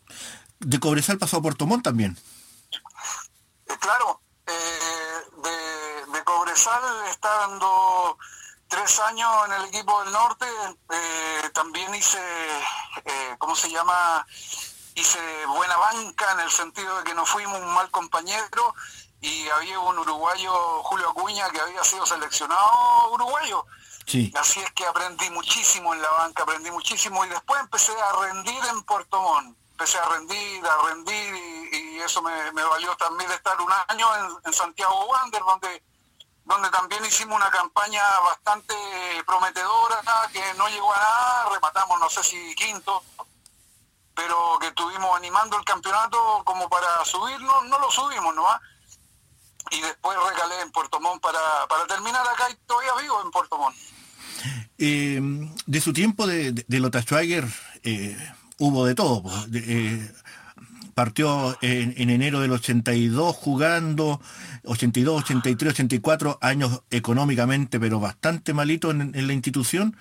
¿De 0.61 0.79
Cobresal 0.79 1.19
pasó 1.19 1.39
a 1.39 1.43
Puerto 1.43 1.67
Montt 1.67 1.85
también? 1.85 2.17
Eh, 3.67 3.79
claro, 3.79 4.21
eh, 4.47 5.23
de, 5.43 6.13
de, 6.13 6.25
Cobresal 6.25 7.07
estando 7.09 8.19
tres 8.68 8.98
años 9.00 9.31
en 9.46 9.52
el 9.52 9.64
equipo 9.66 10.02
del 10.02 10.12
norte, 10.12 10.46
también 11.52 11.94
hice, 11.94 12.20
¿cómo 13.38 13.57
se 13.57 13.70
llama? 13.70 14.26
Hice 14.94 15.18
buena 15.46 15.76
banca 15.76 16.33
en 16.33 16.40
el 16.40 16.50
sentido 16.50 16.98
de 16.98 17.05
que 17.05 17.14
no 17.14 17.26
fuimos 17.26 17.61
un 17.61 17.74
mal 17.74 17.90
compañero 17.90 18.74
y 19.20 19.48
había 19.48 19.79
un 19.79 19.98
uruguayo, 19.98 20.83
Julio 20.85 21.11
Acuña, 21.11 21.50
que 21.50 21.61
había 21.61 21.85
sido 21.85 22.07
seleccionado 22.07 23.12
uruguayo 23.12 23.64
Así 24.35 24.61
es 24.61 24.70
que 24.72 24.87
aprendí 24.87 25.29
muchísimo 25.31 25.92
en 25.92 26.00
la 26.00 26.11
banca, 26.11 26.44
aprendí 26.44 26.70
muchísimo 26.70 27.24
y 27.24 27.29
después 27.29 27.61
empecé 27.61 27.92
a 28.00 28.12
rendir 28.12 28.64
en 28.70 28.83
Puerto 28.85 29.20
Montt. 29.20 29.57
Empecé 29.72 29.98
a 29.98 30.05
rendir, 30.09 30.64
a 30.64 30.88
rendir 30.88 31.35
y, 31.35 32.00
eso 32.00 32.22
me, 32.22 32.52
valió 32.52 32.94
también 32.96 33.29
de 33.29 33.35
estar 33.35 33.61
un 33.61 33.68
año 33.88 34.07
en, 34.44 34.52
Santiago 34.52 35.07
Wander, 35.07 35.42
donde, 35.42 35.83
donde 36.47 36.71
también 36.71 37.05
hicimos 37.05 37.37
una 37.37 37.51
campaña 37.51 38.03
bastante 38.25 38.75
prometedora 39.27 40.01
que 40.33 40.43
no 40.57 40.69
llegó 40.69 40.93
a 40.95 40.99
nada, 40.99 41.49
rematamos 41.53 41.99
no 41.99 42.09
sé 42.09 42.23
si 42.23 42.55
quinto, 42.55 43.03
pero 44.15 44.57
que 44.61 44.69
estuvimos 44.69 45.17
animando 45.17 45.59
el 45.59 45.65
campeonato 45.65 46.43
como 46.45 46.69
para 46.69 47.05
subirnos, 47.05 47.65
no 47.67 47.79
lo 47.79 47.91
subimos, 47.91 48.35
¿no? 48.35 48.47
Y 49.71 49.81
después 49.81 50.17
recalé 50.31 50.61
en 50.61 50.71
Puerto 50.71 51.01
Montt 51.01 51.21
para, 51.21 51.67
para 51.69 51.87
terminar 51.89 52.25
acá 52.27 52.49
y 52.49 52.55
todavía 52.67 52.95
vivo 53.03 53.21
en 53.23 53.31
Puerto 53.33 53.59
Montt. 53.59 53.77
Eh, 54.79 55.21
de 55.67 55.81
su 55.81 55.93
tiempo 55.93 56.27
de, 56.27 56.53
de, 56.53 56.81
Lothar 56.81 57.03
Schweiger 57.03 57.45
eh, 57.83 58.17
hubo 58.59 58.87
de 58.87 58.95
todo. 58.95 59.25
Eh, 59.53 60.13
partió 60.97 61.59
en, 61.61 62.09
enero 62.09 62.41
del 62.41 62.53
82 62.53 63.37
jugando, 63.37 64.19
82, 64.65 65.25
83, 65.25 65.75
84, 65.75 66.39
años 66.41 66.81
económicamente, 66.91 67.79
pero 67.79 68.01
bastante 68.01 68.55
malito 68.55 68.91
en, 68.93 69.13
la 69.27 69.33
institución, 69.35 69.95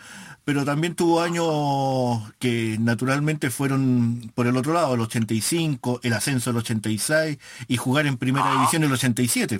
pero 0.46 0.64
también 0.64 0.96
tuvo 0.96 1.22
años 1.22 2.32
que 2.40 2.78
naturalmente 2.80 3.50
fueron 3.50 4.32
por 4.36 4.48
el 4.48 4.56
otro 4.56 4.72
lado, 4.72 4.96
el 4.96 5.02
85, 5.02 6.00
el 6.02 6.14
ascenso 6.14 6.52
del 6.52 6.60
86 6.60 7.40
y 7.68 7.76
jugar 7.76 8.08
en 8.08 8.16
primera 8.16 8.50
división 8.54 8.86
el 8.86 8.94
87. 8.94 9.60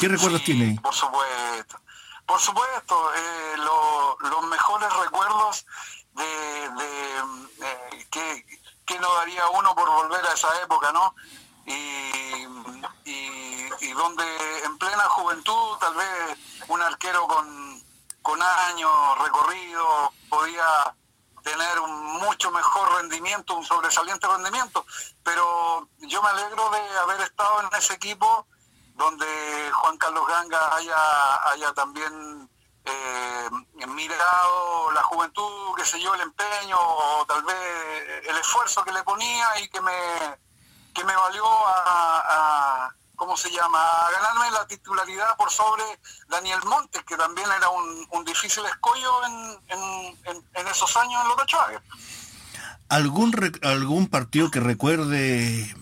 ¿Qué 0.00 0.08
recuerdos 0.08 0.42
tiene? 0.44 0.80
Por 0.82 0.94
supuesto. 0.94 1.78
Por 2.24 2.40
supuesto, 2.40 2.94
eh, 3.14 3.56
los 3.58 4.48
mejores 4.48 4.88
recuerdos 5.04 5.66
de, 6.16 6.64
eh, 7.60 8.06
que, 8.10 8.25
no 8.94 9.14
daría 9.14 9.48
uno 9.48 9.74
por 9.74 9.88
volver 9.88 10.24
a 10.26 10.32
esa 10.32 10.62
época, 10.62 10.92
¿no? 10.92 11.14
Y, 11.66 12.46
donde 13.94 14.24
en 14.64 14.76
plena 14.76 15.04
juventud 15.08 15.78
tal 15.80 15.94
vez 15.94 16.38
un 16.68 16.82
arquero 16.82 17.26
con, 17.26 17.82
con 18.20 18.42
años 18.42 18.92
recorridos 19.18 20.10
podía 20.28 20.94
tener 21.42 21.80
un 21.80 22.18
mucho 22.18 22.50
mejor 22.50 22.92
rendimiento, 22.96 23.54
un 23.54 23.64
sobresaliente 23.64 24.26
rendimiento, 24.26 24.84
pero 25.22 25.88
yo 26.00 26.22
me 26.22 26.28
alegro 26.28 26.68
de 26.70 26.98
haber 26.98 27.20
estado 27.22 27.62
en 27.62 27.78
ese 27.78 27.94
equipo 27.94 28.46
donde 28.96 29.70
Juan 29.72 29.96
Carlos 29.96 30.26
Ganga 30.26 30.76
haya, 30.76 31.50
haya 31.50 31.72
también 31.72 32.50
eh, 32.86 33.86
mirado 33.88 34.90
la 34.92 35.02
juventud, 35.02 35.74
qué 35.76 35.84
sé 35.84 36.00
yo, 36.00 36.14
el 36.14 36.20
empeño 36.20 36.76
o 36.78 37.24
tal 37.26 37.42
vez 37.42 37.56
el 38.28 38.36
esfuerzo 38.36 38.84
que 38.84 38.92
le 38.92 39.02
ponía 39.02 39.60
y 39.60 39.68
que 39.68 39.80
me, 39.80 39.92
que 40.94 41.04
me 41.04 41.16
valió 41.16 41.44
a, 41.46 42.90
¿cómo 43.16 43.36
se 43.36 43.50
llama?, 43.50 43.82
a 43.82 44.10
ganarme 44.10 44.50
la 44.50 44.66
titularidad 44.66 45.36
por 45.36 45.50
sobre 45.50 45.84
Daniel 46.28 46.60
Montes, 46.64 47.02
que 47.04 47.16
también 47.16 47.50
era 47.50 47.68
un, 47.70 48.24
difícil 48.24 48.64
escollo 48.66 49.24
en, 49.24 49.60
en, 50.54 50.68
esos 50.68 50.96
años 50.96 51.22
en 51.22 51.28
los 51.28 51.46
Chávez. 51.46 51.80
¿Algún, 52.88 53.58
¿Algún 53.62 54.06
partido 54.08 54.50
que 54.50 54.60
recuerde 54.60 55.74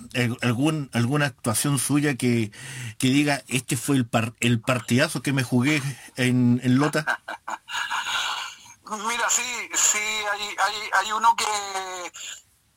algún, 0.43 0.91
alguna 0.93 1.27
actuación 1.27 1.79
suya 1.79 2.17
que, 2.17 2.51
diga, 2.99 3.43
este 3.49 3.77
fue 3.77 3.97
el, 3.97 4.09
el 4.41 4.61
partidazo 4.61 5.23
que 5.23 5.33
me 5.33 5.43
jugué 5.43 5.83
en, 6.17 6.61
Lota? 6.79 7.21
Mira, 9.09 9.29
sí, 9.29 9.69
sí, 9.75 9.99
hay, 9.99 10.91
hay, 10.93 11.13
uno 11.13 11.35
que, 11.37 12.13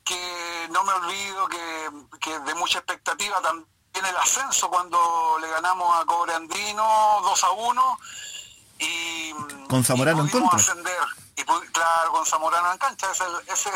que 0.04 0.68
no 0.70 0.82
me 0.84 0.92
olvido, 0.92 1.48
que, 1.48 2.38
de 2.40 2.54
mucha 2.54 2.78
expectativa 2.78 3.40
también 3.40 3.66
el 3.94 4.16
ascenso 4.16 4.70
cuando 4.70 5.38
le 5.40 5.48
ganamos 5.48 6.00
a 6.00 6.04
Cobre 6.04 6.34
Andino 6.34 7.20
2 7.22 7.44
a 7.44 7.50
1 7.50 7.98
y 8.78 9.32
con 9.68 9.84
Zamorano 9.84 10.22
en 10.22 10.28
contra. 10.28 10.56
Ascender, 10.56 10.94
y, 11.36 11.42
claro, 11.44 12.12
con 12.12 12.24
Zamorano 12.24 12.72
en 12.72 12.78
cancha, 12.78 13.10
ese, 13.10 13.24
ese 13.52 13.70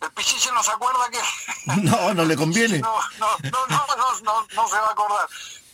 el 0.00 0.10
Pichiche 0.12 0.52
no 0.52 0.62
se 0.62 0.70
acuerda 0.70 1.08
que... 1.10 1.20
No, 1.82 2.14
no 2.14 2.24
le 2.24 2.36
conviene. 2.36 2.78
No, 2.78 2.98
no, 3.18 3.28
no, 3.42 3.66
no, 3.68 4.20
no, 4.22 4.46
no, 4.54 4.68
se 4.68 4.78
va 4.78 4.88
a 4.88 4.92
acordar. 4.92 5.28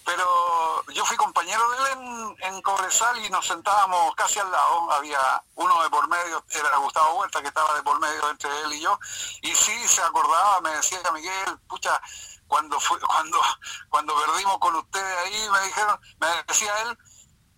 Pero 0.05 0.85
yo 0.93 1.05
fui 1.05 1.17
compañero 1.17 1.63
de 1.71 1.77
él 1.79 1.85
en, 1.93 2.55
en, 2.55 2.63
Cobresal 2.63 3.25
y 3.25 3.31
nos 3.31 3.47
sentábamos 3.47 4.15
casi 4.17 4.39
al 4.39 4.51
lado. 4.51 4.91
Había 4.93 5.43
uno 5.55 5.83
de 5.83 5.89
por 5.89 6.07
medio, 6.09 6.45
era 6.51 6.77
Gustavo 6.77 7.21
Huerta, 7.21 7.41
que 7.41 7.49
estaba 7.49 7.75
de 7.75 7.83
por 7.83 7.99
medio 8.01 8.31
entre 8.31 8.51
él 8.63 8.73
y 8.75 8.81
yo. 8.81 8.99
Y 9.43 9.55
sí, 9.55 9.89
se 9.89 10.03
acordaba, 10.03 10.61
me 10.61 10.71
decía 10.71 10.99
Miguel, 11.13 11.59
pucha, 11.69 12.01
cuando 12.47 12.79
fue, 12.81 12.99
cuando, 13.07 13.41
cuando 13.89 14.15
perdimos 14.15 14.59
con 14.59 14.75
ustedes 14.77 15.19
ahí, 15.19 15.49
me 15.51 15.61
dijeron, 15.67 16.01
me 16.21 16.27
decía 16.47 16.73
él, 16.83 16.99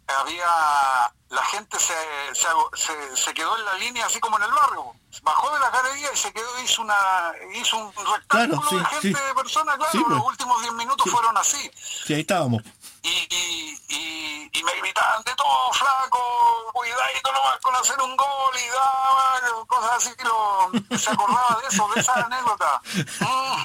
había 0.08 1.12
la 1.28 1.42
gente 1.46 1.76
se, 1.78 1.94
se, 2.34 3.16
se, 3.16 3.34
quedó 3.34 3.58
en 3.58 3.64
la 3.64 3.74
línea 3.74 4.06
así 4.06 4.20
como 4.20 4.36
en 4.36 4.44
el 4.44 4.50
barrio. 4.52 4.92
Bajó 5.22 5.52
de 5.52 5.60
la 5.60 5.70
galería 5.70 6.12
y 6.12 6.16
se 6.16 6.32
quedó 6.32 6.60
hizo 6.62 6.82
una 6.82 6.94
hizo 7.54 7.76
un 7.78 7.92
rectángulo 7.92 8.70
de 8.70 8.84
gente 8.84 9.20
de 9.20 9.34
personas 9.34 9.76
claro 9.76 10.08
los 10.08 10.18
pues. 10.18 10.28
últimos 10.28 10.60
10 10.62 10.72
minutos 10.74 11.10
fueron 11.10 11.36
así. 11.36 11.70
Sí 12.04 12.14
ahí 12.14 12.20
estábamos. 12.20 12.62
Y, 13.02 13.08
y, 13.08 14.50
y, 14.52 14.62
me 14.64 14.80
gritaban 14.80 15.22
de 15.24 15.34
todo 15.36 15.72
flaco 15.72 16.18
cuidadito 16.72 17.32
nomás 17.32 17.58
con 17.62 17.74
hacer 17.76 18.00
un 18.00 18.16
gol 18.16 18.26
y 18.54 18.68
daba 18.68 19.66
cosas 19.66 19.90
así 19.96 20.10
lo, 20.24 20.98
se 20.98 21.10
acordaba 21.10 21.60
de 21.60 21.68
eso 21.68 21.88
de 21.94 22.00
esa 22.00 22.12
anécdota. 22.24 22.82
Mm, 23.20 23.64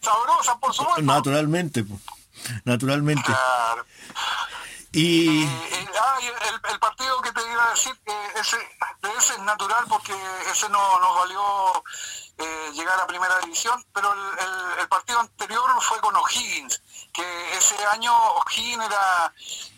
sabrosa 0.00 0.58
por 0.58 0.74
supuesto. 0.74 1.02
Naturalmente 1.02 1.84
naturalmente. 2.64 3.24
Claro. 3.24 3.84
Y... 4.92 5.46
ah, 5.46 6.18
el, 6.70 6.78
partido 6.78 7.20
que 7.22 7.32
te 7.32 7.40
iba 7.50 7.64
a 7.64 7.70
decir, 7.70 7.98
que 8.04 8.40
ese, 8.40 8.58
ese 9.16 9.32
es 9.32 9.38
natural 9.40 9.86
porque 9.88 10.14
ese 10.50 10.68
no 10.68 11.00
nos 11.00 11.16
valió 11.16 11.84
eh, 12.38 12.70
llegar 12.74 13.00
a 13.00 13.06
primera 13.06 13.38
división, 13.40 13.82
pero 13.92 14.12
el, 14.12 14.88
partido 14.88 15.20
anterior 15.20 15.70
fue 15.80 15.98
con 16.00 16.14
O'Higgins, 16.14 16.82
que 17.12 17.56
ese 17.56 17.74
año 17.86 18.12
O'Higgins 18.14 18.84
era, 18.84 19.32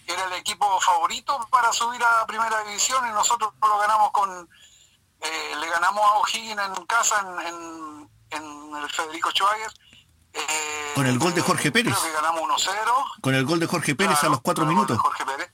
era 0.07 0.25
el 0.25 0.33
equipo 0.33 0.81
favorito 0.81 1.47
para 1.51 1.73
subir 1.73 2.03
a 2.03 2.27
primera 2.27 2.65
división 2.65 3.07
y 3.09 3.13
nosotros 3.13 3.53
lo 3.61 3.79
ganamos 3.79 4.11
con, 4.11 4.51
eh, 5.21 5.55
le 5.61 5.69
ganamos 5.69 6.05
a 6.05 6.15
O'Higgins 6.19 6.61
en 6.61 6.87
casa 6.87 7.21
en, 7.21 8.11
el 8.31 8.91
Federico 8.91 9.31
Schwager 9.31 9.73
con 10.95 11.07
el 11.07 11.19
gol 11.19 11.35
de 11.35 11.41
Jorge 11.41 11.73
Pérez. 11.73 11.95
Creo 11.95 12.13
que 12.13 12.13
ganamos 12.13 12.43
1-0. 12.43 13.21
Con 13.21 13.35
el 13.35 13.45
gol 13.45 13.61
de 13.61 13.67
Jorge 13.67 13.95
Pérez 13.95 14.23
a 14.23 14.29
los 14.29 14.41
cuatro 14.41 14.65
minutos. 14.67 14.99
Jorge 14.99 15.25
Pérez. 15.25 15.51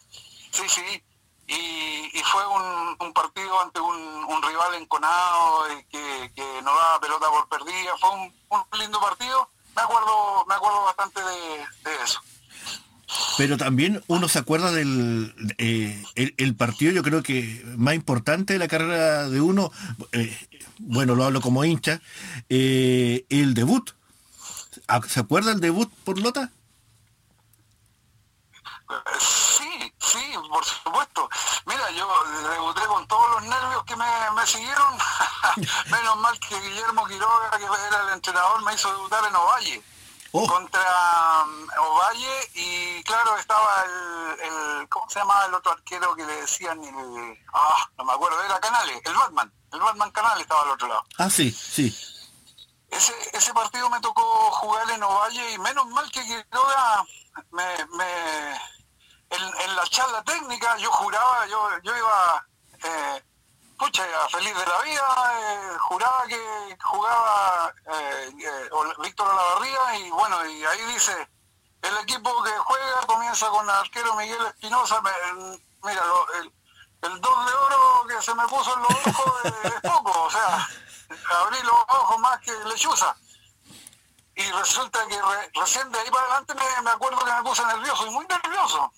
Sí, 0.50 0.62
sí. 0.68 1.02
Y, 1.48 2.18
y 2.18 2.22
fue 2.22 2.46
un, 2.46 2.96
un, 3.00 3.12
partido 3.12 3.60
ante 3.60 3.80
un, 3.80 3.96
un 3.96 4.42
rival 4.42 4.74
enconado 4.74 5.64
que, 5.90 6.30
que 6.34 6.62
no 6.62 6.70
daba 6.70 7.00
pelota 7.00 7.26
por 7.28 7.48
perdida. 7.48 7.90
Fue 8.00 8.10
un, 8.10 8.32
un, 8.50 8.78
lindo 8.78 9.00
partido. 9.00 9.50
Me 9.74 9.82
acuerdo, 9.82 10.44
me 10.46 10.54
acuerdo 10.54 10.84
bastante 10.84 11.20
de, 11.20 11.90
de 11.90 12.04
eso. 12.04 12.20
Pero 13.36 13.56
también 13.56 14.02
uno 14.06 14.28
se 14.28 14.38
acuerda 14.38 14.70
del 14.70 15.34
eh, 15.58 16.04
el, 16.14 16.34
el, 16.36 16.54
partido, 16.54 16.92
yo 16.92 17.02
creo 17.02 17.22
que 17.22 17.64
más 17.76 17.94
importante 17.94 18.52
de 18.52 18.58
la 18.60 18.68
carrera 18.68 19.28
de 19.28 19.40
uno, 19.40 19.72
eh, 20.12 20.36
bueno, 20.78 21.16
lo 21.16 21.24
hablo 21.24 21.40
como 21.40 21.64
hincha, 21.64 22.00
eh, 22.48 23.24
el 23.28 23.54
debut 23.54 23.90
¿Se 25.08 25.20
acuerda 25.20 25.52
el 25.52 25.60
debut 25.60 25.92
por 26.04 26.18
Lota? 26.18 26.50
Sí, 29.20 29.92
sí, 29.98 30.34
por 30.48 30.64
supuesto. 30.64 31.28
Mira, 31.64 31.90
yo 31.92 32.08
debuté 32.50 32.80
con 32.86 33.06
todos 33.06 33.30
los 33.30 33.42
nervios 33.42 33.84
que 33.84 33.94
me, 33.94 34.46
siguieron. 34.46 34.98
Menos 35.90 36.16
mal 36.16 36.38
que 36.40 36.60
Guillermo 36.60 37.06
Quiroga, 37.06 37.50
que 37.56 37.64
era 37.64 38.02
el 38.02 38.14
entrenador, 38.14 38.62
me 38.64 38.74
hizo 38.74 38.90
debutar 38.90 39.24
en 39.26 39.36
Ovalle. 39.36 39.82
Oh. 40.32 40.46
Contra 40.46 40.80
um, 41.44 41.68
Ovalle 41.86 42.50
y 42.54 43.02
claro, 43.02 43.36
estaba 43.36 43.84
el, 44.42 44.88
¿cómo 44.88 45.08
se 45.10 45.18
llamaba 45.18 45.46
el 45.46 45.54
otro 45.54 45.72
arquero 45.72 46.14
que 46.14 46.24
le 46.24 46.40
decían? 46.40 46.82
El, 46.82 47.38
ah, 47.52 47.88
no 47.98 48.04
me 48.04 48.12
acuerdo, 48.12 48.42
era 48.42 48.58
Canales, 48.60 49.00
el 49.04 49.14
Batman. 49.14 49.52
El 49.72 49.80
Batman 49.80 50.10
Canales 50.10 50.42
estaba 50.42 50.62
al 50.62 50.70
otro 50.70 50.88
lado. 50.88 51.04
Ah, 51.18 51.30
sí, 51.30 51.50
sí 51.50 52.19
ese, 52.90 53.14
ese 53.32 53.52
partido 53.54 53.88
me 53.90 54.00
tocó 54.00 54.22
jugar 54.52 54.90
en 54.90 55.02
Ovalle 55.02 55.52
y 55.52 55.58
menos 55.58 55.86
mal 55.86 56.10
que 56.10 56.22
Quiroga 56.22 57.04
me, 57.52 57.86
me 57.96 58.54
en, 59.30 59.76
la 59.76 59.84
charla 59.86 60.22
técnica 60.24 60.76
yo 60.78 60.90
juraba, 60.90 61.46
yo, 61.46 61.68
yo 61.82 61.96
iba 61.96 62.46
eh, 62.82 63.24
pucha, 63.78 64.04
feliz 64.30 64.54
de 64.54 64.66
la 64.66 64.82
vida, 64.82 65.32
eh, 65.34 65.78
juraba 65.78 66.24
que 66.26 66.76
jugaba 66.84 67.74
eh, 67.92 68.30
eh 68.38 68.68
Víctor 69.02 69.28
Olavarría 69.28 69.98
y 69.98 70.10
bueno, 70.10 70.46
y 70.46 70.64
ahí 70.64 70.84
dice, 70.92 71.28
el 71.82 71.96
equipo 71.98 72.42
que 72.42 72.50
juega 72.50 73.00
comienza 73.06 73.48
con 73.48 73.64
el 73.64 73.70
arquero 73.70 74.14
Miguel 74.16 74.46
Espinosa, 74.46 75.00
mira, 75.82 76.02
el, 76.40 76.52
el 77.02 77.20
dos 77.20 77.46
de 77.46 77.52
oro 77.52 78.06
que 78.08 78.22
se 78.22 78.34
me 78.34 78.46
puso 78.48 78.74
en 78.74 78.82
los 78.82 79.06
ojos 79.06 79.32
es 79.44 79.80
poco, 79.80 80.24
o 80.24 80.30
sea, 80.30 80.68
abrí 81.10 81.58
los 81.62 81.72
ojos 81.88 82.18
más 82.18 82.40
que 82.40 82.52
lechuza. 82.64 83.16
Y 84.34 84.42
resulta 84.52 85.06
que 85.06 85.20
recién 85.54 85.90
de 85.92 85.98
ahí 85.98 86.10
para 86.10 86.24
adelante 86.24 86.54
me, 86.82 86.90
acuerdo 86.90 87.18
que 87.18 87.32
me 87.32 87.42
puse 87.42 87.64
nervioso 87.66 88.06
y 88.06 88.10
muy 88.10 88.26
nervioso. 88.26 88.92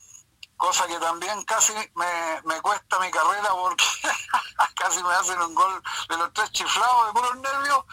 Cosa 0.56 0.86
que 0.86 0.98
también 0.98 1.42
casi 1.42 1.72
me, 1.94 2.60
cuesta 2.60 3.00
mi 3.00 3.10
carrera 3.10 3.48
porque 3.50 3.84
casi 4.76 5.02
me 5.02 5.12
hacen 5.14 5.40
un 5.40 5.54
gol 5.54 5.82
de 6.08 6.16
los 6.16 6.32
tres 6.32 6.52
chiflados 6.52 7.06
de 7.06 7.12
puros 7.12 7.36
nervios. 7.36 7.84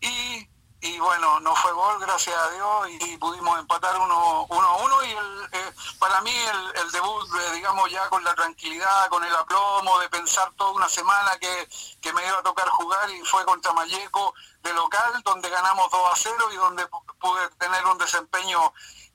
Y 0.00 0.48
y 0.82 0.98
bueno, 0.98 1.38
no 1.40 1.54
fue 1.54 1.72
gol, 1.72 2.00
gracias 2.00 2.36
a 2.36 2.50
Dios, 2.50 2.88
y 3.08 3.16
pudimos 3.16 3.56
empatar 3.56 3.96
uno, 4.00 4.46
uno 4.48 4.66
a 4.66 4.76
uno, 4.82 5.04
y 5.04 5.10
el, 5.12 5.48
eh, 5.52 5.72
para 6.00 6.20
mí 6.22 6.32
el, 6.32 6.90
debut, 6.90 7.24
eh, 7.36 7.54
digamos, 7.54 7.88
ya 7.88 8.08
con 8.08 8.24
la 8.24 8.34
tranquilidad, 8.34 9.08
con 9.08 9.22
el 9.22 9.34
aplomo 9.34 10.00
de 10.00 10.08
pensar 10.08 10.52
toda 10.56 10.72
una 10.72 10.88
semana 10.88 11.38
que, 11.40 12.12
me 12.12 12.26
iba 12.26 12.38
a 12.38 12.42
tocar 12.42 12.68
jugar, 12.68 13.08
y 13.10 13.20
fue 13.20 13.44
contra 13.44 13.72
Mayeco 13.72 14.34
de 14.64 14.74
local, 14.74 15.22
donde 15.24 15.48
ganamos 15.48 15.88
2 15.88 16.00
a 16.12 16.16
0 16.16 16.36
y 16.52 16.56
donde 16.56 16.84
pude 17.20 17.48
tener 17.58 17.86
un 17.86 17.96
desempeño 17.98 18.60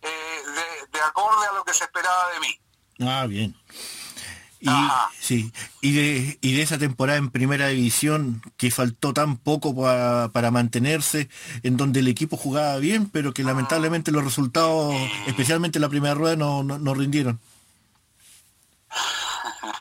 eh, 0.02 0.44
de, 0.46 0.88
de 0.88 1.02
acorde 1.02 1.48
a 1.48 1.52
lo 1.52 1.66
que 1.66 1.74
se 1.74 1.84
esperaba 1.84 2.30
de 2.30 2.40
mí. 2.40 2.60
Ah, 3.02 3.26
bien. 3.28 3.54
Y, 4.60 4.70
sí, 5.20 5.52
y 5.82 5.92
de, 5.94 6.40
y 6.42 6.56
de 6.56 6.62
esa 6.64 6.80
temporada 6.80 7.20
en 7.20 7.30
primera 7.30 7.68
división 7.68 8.42
que 8.58 8.72
faltó 8.72 9.14
tan 9.14 9.38
poco 9.38 9.76
para 9.76 10.52
mantenerse, 10.52 11.30
en 11.62 11.78
donde 11.78 12.00
el 12.00 12.08
equipo 12.08 12.38
jugaba 12.38 12.78
bien, 12.78 13.08
pero 13.10 13.34
que 13.34 13.44
lamentablemente 13.44 14.12
los 14.12 14.24
resultados, 14.24 14.96
especialmente 15.28 15.78
en 15.78 15.84
la 15.84 15.90
primera 15.90 16.16
rueda, 16.16 16.36
no, 16.36 16.64
no, 16.64 16.94
rindieron. 16.94 17.40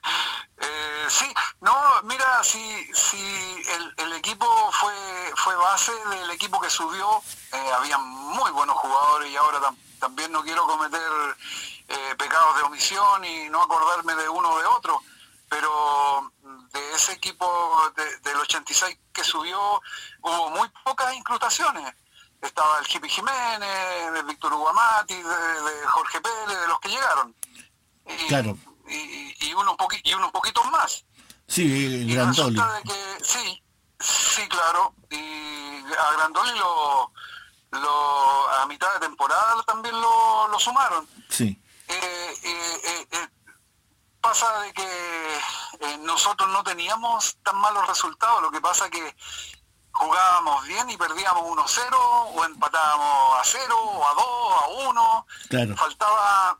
Eh, 0.58 1.06
sí, 1.08 1.26
no, 1.60 1.72
mira, 2.04 2.24
si, 2.42 2.58
si 2.94 3.18
el, 3.18 3.94
el, 4.06 4.12
equipo 4.14 4.46
fue, 4.72 4.94
fue 5.36 5.54
base 5.54 5.92
del 6.10 6.30
equipo 6.30 6.58
que 6.60 6.70
subió, 6.70 7.22
eh, 7.52 7.70
había 7.78 7.98
muy 7.98 8.50
buenos 8.52 8.74
jugadores 8.76 9.30
y 9.30 9.36
ahora 9.36 9.60
también 10.00 10.32
no 10.32 10.42
quiero 10.42 10.66
cometer 10.66 11.00
eh, 11.88 12.14
pecados 12.18 12.56
de 12.56 12.62
omisión 12.62 13.24
y 13.24 13.48
no 13.48 13.62
acordarme 13.62 14.14
de 14.14 14.28
uno 14.28 14.50
o 14.50 14.58
de 14.58 14.66
otro, 14.66 15.00
pero 15.48 16.32
de 16.72 16.94
ese 16.94 17.12
equipo 17.12 17.46
del 18.22 18.36
86 18.36 18.98
que 19.12 19.24
subió 19.24 19.58
hubo 20.22 20.50
muy 20.50 20.68
pocas 20.84 21.14
incrustaciones. 21.14 21.94
Estaba 22.42 22.78
el 22.80 22.86
Hippie 22.86 23.08
Jiménez, 23.08 24.12
de 24.12 24.22
Víctor 24.24 24.52
Uguamati, 24.52 25.14
de, 25.14 25.86
Jorge 25.86 26.20
Pérez, 26.20 26.60
de 26.60 26.68
los 26.68 26.78
que 26.80 26.88
llegaron. 26.88 27.34
Y, 28.06 28.26
claro. 28.28 28.56
Y, 28.88 29.52
unos 29.54 29.76
y 30.04 30.14
unos 30.14 30.30
poquitos 30.32 30.70
más. 30.70 31.04
Sí, 31.48 32.12
Grandoli. 32.12 32.60
sí, 33.22 33.62
sí, 33.98 34.48
claro. 34.48 34.94
Y 35.10 35.82
a 35.98 36.12
Grandoli 36.16 36.58
lo, 36.58 37.12
lo, 37.70 38.48
a 38.50 38.66
mitad 38.66 38.92
de 38.94 39.00
temporada 39.00 39.62
también 39.66 39.98
lo, 40.00 40.48
lo 40.48 40.60
sumaron. 40.60 41.08
Sí. 41.28 41.60
Eh, 42.06 42.38
eh, 42.42 43.06
eh, 43.10 43.28
pasa 44.20 44.60
de 44.60 44.72
que 44.72 44.88
nosotros 46.00 46.48
no 46.50 46.62
teníamos 46.62 47.36
tan 47.42 47.56
malos 47.56 47.86
resultados, 47.86 48.42
lo 48.42 48.50
que 48.50 48.60
pasa 48.60 48.88
que 48.90 49.14
jugábamos 49.92 50.66
bien 50.66 50.88
y 50.90 50.96
perdíamos 50.96 51.42
1-0 51.42 51.96
o 52.34 52.44
empatábamos 52.44 53.40
a 53.40 53.42
0 53.44 53.78
o 53.78 54.06
a 54.06 54.14
2 54.14 54.26
a 54.62 54.90
1. 54.90 55.26
Faltaba 55.76 56.58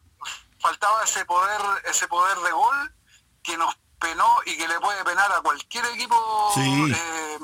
faltaba 0.59 1.05
ese 1.05 1.25
poder 1.25 1.61
ese 1.85 2.09
poder 2.09 2.39
de 2.39 2.51
gol 2.51 2.95
que 3.43 3.57
nos 3.57 3.77
penó 4.01 4.37
y 4.45 4.57
que 4.57 4.67
le 4.67 4.81
puede 4.81 5.05
penar 5.05 5.31
a 5.33 5.41
cualquier 5.41 5.85
equipo 5.87 6.53
eh, 6.57 7.39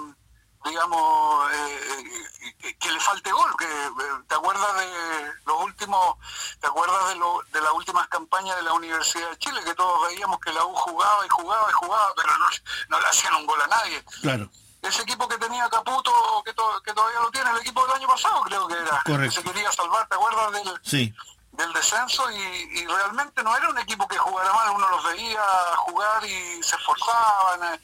eh, 0.71 2.75
que, 2.79 2.91
le 2.91 3.01
falte 3.01 3.33
gol, 3.33 3.55
que 3.59 3.65
eh, 3.65 4.23
te 4.29 4.35
acuerdas 4.35 4.77
de 4.77 5.33
los 5.47 5.63
últimos, 5.63 6.17
te 6.61 6.67
acuerdas 6.67 7.09
de, 7.09 7.17
lo, 7.17 7.43
de 7.53 7.61
las 7.61 7.73
últimas 7.73 8.07
campañas 8.09 8.57
de 8.57 8.63
la 8.63 8.73
Universidad 8.73 9.31
de 9.31 9.39
Chile, 9.39 9.61
que 9.65 9.75
todos 9.75 10.09
veíamos 10.09 10.39
que 10.41 10.53
la 10.53 10.65
U 10.65 10.75
jugaba 10.75 11.27
y 11.27 11.29
jugaba 11.29 11.69
y 11.69 11.73
jugaba, 11.73 12.13
pero 12.17 12.39
no, 12.39 12.47
no 12.89 13.01
le 13.01 13.07
hacían 13.07 13.35
un 13.35 13.47
gol 13.47 13.61
a 13.61 13.67
nadie. 13.67 14.05
Claro. 14.23 14.49
Ese 14.83 15.03
equipo 15.03 15.29
que 15.29 15.39
tenía 15.39 15.69
Caputo, 15.69 16.13
que, 16.45 16.53
que 16.85 16.93
todavía 16.93 17.21
lo 17.21 17.31
tiene, 17.31 17.51
el 17.51 17.59
equipo 17.59 17.87
del 17.87 17.97
año 17.97 18.09
pasado 18.09 18.43
creo 18.43 18.67
que 18.67 18.75
era, 18.75 19.03
que 19.05 19.31
se 19.31 19.43
quería 19.43 19.71
salvar, 19.71 20.09
¿te 20.09 20.17
acuerdas 20.17 20.53
del, 20.53 20.81
sí. 20.83 21.15
del 21.53 21.73
descenso? 21.73 22.29
Y, 22.33 22.81
y, 22.81 22.87
realmente 22.87 23.45
no 23.45 23.57
era 23.57 23.69
un 23.69 23.79
equipo 23.79 24.09
que 24.09 24.19
jugara 24.19 24.53
mal, 24.53 24.71
uno 24.71 24.89
los 24.91 25.05
veía 25.05 25.45
jugar 25.79 26.25
y 26.25 26.63
se 26.63 26.75
esforzaban 26.75 27.81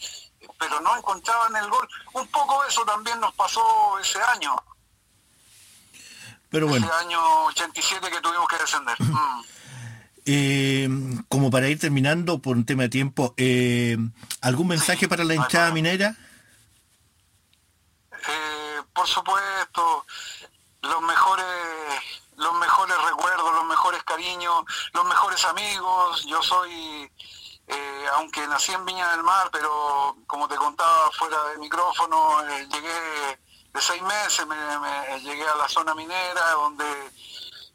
pero 0.59 0.81
no 0.81 0.97
encontraban 0.97 1.57
el 1.57 1.69
gol. 1.71 1.89
Un 2.15 2.27
poco 2.29 2.65
eso 2.65 2.85
también 2.85 3.21
nos 3.21 3.35
pasó 3.35 3.99
ese 4.01 4.21
año. 4.35 4.55
Pero 6.51 6.67
bueno. 6.67 6.87
Ese 6.87 6.95
año 7.07 7.45
87 7.47 8.11
que 8.11 8.21
tuvimos 8.21 8.49
que 8.49 8.59
descender. 8.59 8.97
Mm. 9.09 9.43
Eh, 10.31 10.89
como 11.31 11.51
para 11.51 11.71
ir 11.71 11.79
terminando 11.79 12.39
por 12.39 12.55
un 12.55 12.67
tema 12.67 12.83
de 12.83 12.89
tiempo, 12.91 13.33
eh, 13.39 13.97
¿algún 14.43 14.69
mensaje 14.69 15.09
para 15.09 15.25
la 15.25 15.35
hinchada 15.35 15.71
minera? 15.71 16.15
Eh, 18.13 18.83
por 18.93 19.07
supuesto, 19.07 20.05
los 20.83 21.01
mejores, 21.01 21.47
los 22.37 22.55
mejores 22.59 22.97
recuerdos, 23.09 23.55
los 23.55 23.65
mejores 23.65 24.03
cariños, 24.03 24.65
los 24.93 25.07
mejores 25.07 25.43
amigos. 25.47 26.27
Yo 26.27 26.43
soy, 26.43 27.11
eh, 27.69 28.07
aunque 28.15 28.47
nací 28.49 28.73
en 28.73 28.85
Viña 28.85 29.11
del 29.13 29.23
Mar, 29.23 29.49
pero 29.53 30.17
como 30.27 30.49
te 30.49 30.57
contaba 30.57 31.11
fuera 31.13 31.43
del 31.45 31.59
micrófono, 31.59 32.41
eh, 32.49 32.67
llegué 32.73 33.39
de 33.73 33.81
seis 33.81 34.03
meses, 34.03 34.47
me, 34.47 35.21
llegué 35.21 35.47
a 35.47 35.55
la 35.55 35.69
zona 35.69 35.95
minera, 35.95 36.51
donde 36.53 36.85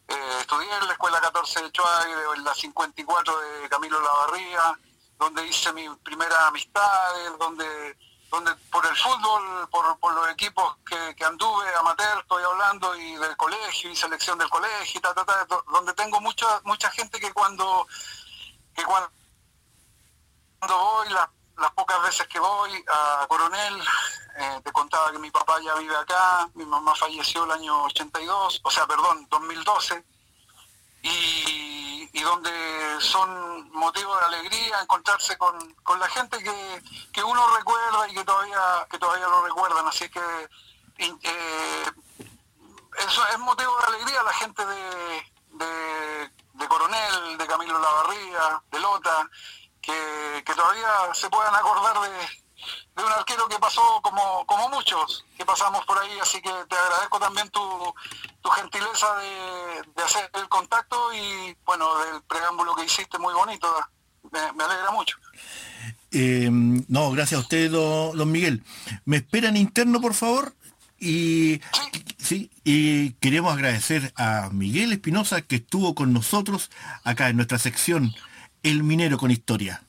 eh, 0.07 0.37
estudié 0.41 0.75
en 0.75 0.87
la 0.87 0.93
escuela 0.93 1.21
14 1.21 1.61
de 1.63 1.71
Chuagre, 1.71 2.11
en 2.35 2.43
la 2.43 2.53
54 2.53 3.39
de 3.39 3.69
Camilo 3.69 4.01
Lavarría, 4.01 4.77
donde 5.19 5.45
hice 5.47 5.71
mis 5.73 5.89
primeras 6.03 6.39
amistades, 6.47 7.37
donde, 7.37 7.97
donde 8.31 8.53
por 8.71 8.85
el 8.87 8.95
fútbol, 8.97 9.69
por, 9.69 9.97
por 9.99 10.13
los 10.13 10.27
equipos 10.31 10.75
que, 10.85 11.15
que 11.15 11.23
anduve, 11.23 11.73
amateur, 11.75 12.19
estoy 12.19 12.43
hablando, 12.43 12.95
y 12.95 13.15
del 13.15 13.37
colegio, 13.37 13.91
y 13.91 13.95
selección 13.95 14.37
del 14.39 14.49
colegio, 14.49 14.97
y 14.97 15.01
ta, 15.01 15.13
ta, 15.13 15.23
ta, 15.23 15.45
do- 15.45 15.63
donde 15.71 15.93
tengo 15.93 16.19
mucha, 16.19 16.59
mucha 16.63 16.89
gente 16.89 17.19
que 17.19 17.31
cuando, 17.31 17.87
que 18.75 18.83
cuando 18.83 19.09
cuando 20.65 20.77
voy, 20.77 21.09
las, 21.09 21.71
pocas 21.71 22.01
veces 22.03 22.25
que 22.27 22.39
voy 22.39 22.71
a 22.87 23.25
Coronel, 23.27 23.81
eh, 24.37 24.61
te 24.63 24.71
contaba 24.71 25.11
que 25.11 25.19
mi 25.19 25.29
papá 25.29 25.59
ya 25.61 25.75
vive 25.75 25.95
acá, 25.95 26.49
mi 26.53 26.65
mamá 26.65 26.95
falleció 26.95 27.43
el 27.43 27.51
año 27.51 27.83
82, 27.83 28.61
o 28.63 28.71
sea, 28.71 28.87
perdón, 28.87 29.27
2012, 29.29 30.03
y, 31.01 32.21
donde 32.23 32.51
son 33.01 33.69
motivos 33.71 34.17
de 34.17 34.25
alegría 34.25 34.79
encontrarse 34.79 35.37
con, 35.37 35.73
con 35.83 35.99
la 35.99 36.07
gente 36.07 36.41
que, 36.41 36.81
que 37.11 37.21
uno 37.21 37.57
recuerda 37.57 38.07
y 38.07 38.13
que 38.13 38.23
todavía, 38.23 38.87
que 38.89 38.97
todavía 38.97 39.27
lo 39.27 39.43
recuerdan, 39.43 39.85
así 39.85 40.07
que 40.09 40.21
eh, 40.97 41.85
eso 43.05 43.27
es 43.27 43.39
motivo 43.39 43.77
de 43.79 43.87
alegría 43.87 44.23
la 44.23 44.33
gente 44.33 44.65
de, 44.65 45.23
de, 45.49 46.31
de 46.53 46.67
Coronel, 46.69 47.37
de 47.37 47.47
Camilo 47.47 47.77
Lavarría, 47.77 48.63
de 48.71 48.79
Lota, 48.79 49.29
que, 49.83 50.43
que 50.45 50.53
todavía 50.55 50.87
se 51.13 51.29
puedan 51.29 51.53
acordar 51.53 51.99
de, 52.01 52.17
de 52.95 53.03
un 53.03 53.11
arquero 53.11 53.47
que 53.47 53.59
pasó 53.59 53.81
como, 54.01 54.45
como 54.47 54.69
muchos 54.69 55.25
que 55.37 55.45
pasamos 55.45 55.85
por 55.85 55.99
ahí, 55.99 56.17
así 56.21 56.41
que 56.41 56.49
te 56.69 56.75
agradezco 56.75 57.19
también 57.19 57.49
tu, 57.49 57.61
tu 58.41 58.49
gentileza 58.49 59.15
de, 59.17 59.83
de 59.95 60.03
hacer 60.03 60.31
el 60.33 60.47
contacto 60.47 61.13
y 61.13 61.55
bueno, 61.65 61.85
del 61.99 62.23
preámbulo 62.23 62.73
que 62.75 62.85
hiciste 62.85 63.19
muy 63.19 63.33
bonito, 63.33 63.67
me, 64.31 64.53
me 64.53 64.63
alegra 64.63 64.91
mucho. 64.91 65.17
Eh, 66.11 66.49
no, 66.51 67.11
gracias 67.11 67.39
a 67.39 67.41
usted, 67.41 67.71
don, 67.71 68.17
don 68.17 68.31
Miguel. 68.31 68.63
¿Me 69.03 69.17
esperan 69.17 69.57
interno, 69.57 69.99
por 69.99 70.13
favor? 70.13 70.55
Y, 70.99 71.59
sí, 72.17 72.49
y 72.63 73.13
queremos 73.13 73.51
agradecer 73.51 74.13
a 74.15 74.49
Miguel 74.51 74.93
Espinosa 74.93 75.41
que 75.41 75.57
estuvo 75.57 75.95
con 75.95 76.13
nosotros 76.13 76.71
acá 77.03 77.27
en 77.27 77.35
nuestra 77.35 77.59
sección 77.59 78.15
El 78.65 78.81
Minero 78.81 79.17
con 79.17 79.29
Historia. 79.29 79.83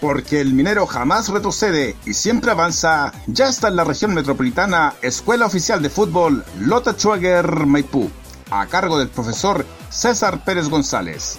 Porque 0.00 0.40
el 0.40 0.52
minero 0.52 0.84
jamás 0.88 1.28
retrocede 1.28 1.94
y 2.04 2.14
siempre 2.14 2.50
avanza, 2.50 3.12
ya 3.28 3.48
está 3.48 3.68
en 3.68 3.76
la 3.76 3.84
región 3.84 4.14
metropolitana 4.14 4.94
Escuela 5.00 5.46
Oficial 5.46 5.80
de 5.80 5.90
Fútbol 5.90 6.44
Lota 6.58 6.94
Schwager 6.94 7.66
Maipú, 7.66 8.10
a 8.50 8.66
cargo 8.66 8.98
del 8.98 9.08
profesor 9.08 9.64
César 9.90 10.44
Pérez 10.44 10.68
González. 10.68 11.38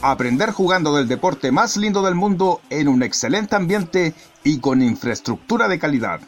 Aprender 0.00 0.50
jugando 0.50 0.96
del 0.96 1.06
deporte 1.06 1.52
más 1.52 1.76
lindo 1.76 2.02
del 2.02 2.16
mundo 2.16 2.60
en 2.68 2.88
un 2.88 3.04
excelente 3.04 3.54
ambiente 3.54 4.12
y 4.42 4.58
con 4.58 4.82
infraestructura 4.82 5.68
de 5.68 5.78
calidad. 5.78 6.20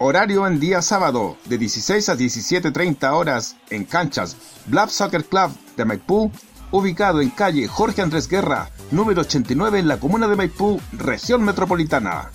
Horario 0.00 0.46
en 0.46 0.60
día 0.60 0.80
sábado 0.80 1.36
de 1.46 1.58
16 1.58 2.08
a 2.08 2.16
17.30 2.16 3.12
horas 3.12 3.56
en 3.70 3.84
canchas 3.84 4.36
Blab 4.66 4.90
Soccer 4.90 5.24
Club 5.24 5.50
de 5.76 5.84
Maipú, 5.84 6.30
ubicado 6.70 7.20
en 7.20 7.30
calle 7.30 7.66
Jorge 7.66 8.02
Andrés 8.02 8.28
Guerra, 8.28 8.70
número 8.92 9.22
89 9.22 9.80
en 9.80 9.88
la 9.88 9.98
comuna 9.98 10.28
de 10.28 10.36
Maipú, 10.36 10.80
región 10.92 11.42
metropolitana. 11.42 12.30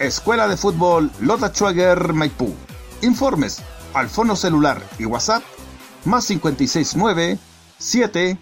Escuela 0.00 0.48
de 0.48 0.56
Fútbol 0.56 1.12
Lota 1.20 1.50
Schwager 1.50 2.12
Maipú. 2.12 2.52
Informes 3.02 3.62
al 3.94 4.08
fono 4.08 4.34
celular 4.34 4.82
y 4.98 5.04
WhatsApp 5.04 5.44
más 6.04 6.26
569 6.26 7.38
7 7.78 8.38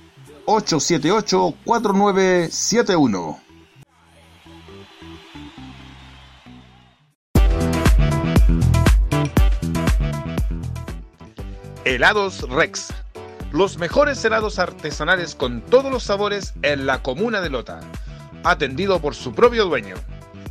878 0.47 1.55
4971. 1.63 3.50
Helados 11.91 12.49
Rex. 12.49 12.95
Los 13.51 13.77
mejores 13.77 14.25
helados 14.25 14.61
artesanales 14.61 15.35
con 15.35 15.61
todos 15.61 15.91
los 15.91 16.05
sabores 16.05 16.55
en 16.63 16.87
la 16.87 17.03
comuna 17.03 17.41
de 17.41 17.51
Lota. 17.51 17.81
Atendido 18.45 19.01
por 19.01 19.17
su 19.17 19.35
propio 19.35 19.65
dueño. 19.65 19.97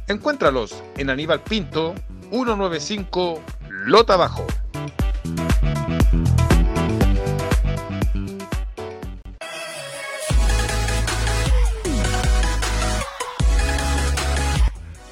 Encuéntralos 0.09 0.83
en 0.97 1.09
Aníbal 1.09 1.39
Pinto, 1.39 1.95
195 2.29 3.41
Lota 3.69 4.17
Bajo. 4.17 4.45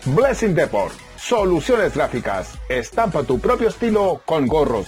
Blessing 0.03 0.55
Deport. 0.55 0.93
Soluciones 1.17 1.93
gráficas. 1.93 2.57
Estampa 2.67 3.23
tu 3.23 3.39
propio 3.39 3.69
estilo 3.69 4.21
con 4.25 4.45
gorros, 4.47 4.87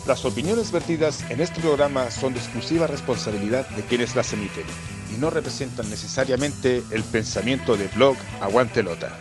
Las 0.07 0.25
opiniones 0.25 0.71
vertidas 0.71 1.29
en 1.31 1.41
este 1.41 1.61
programa 1.61 2.13
son 2.13 2.35
de 2.35 2.39
exclusiva 2.39 2.87
responsabilidad 2.87 3.69
de 3.71 3.83
quienes 3.83 4.15
las 4.15 4.33
emiten 4.33 4.65
y 5.13 5.19
no 5.19 5.31
representan 5.31 5.91
necesariamente 5.91 6.85
el 6.93 7.03
pensamiento 7.03 7.77
de 7.77 7.89
blog 7.89 8.17
Aguante 8.41 8.85
Lota. 8.85 9.19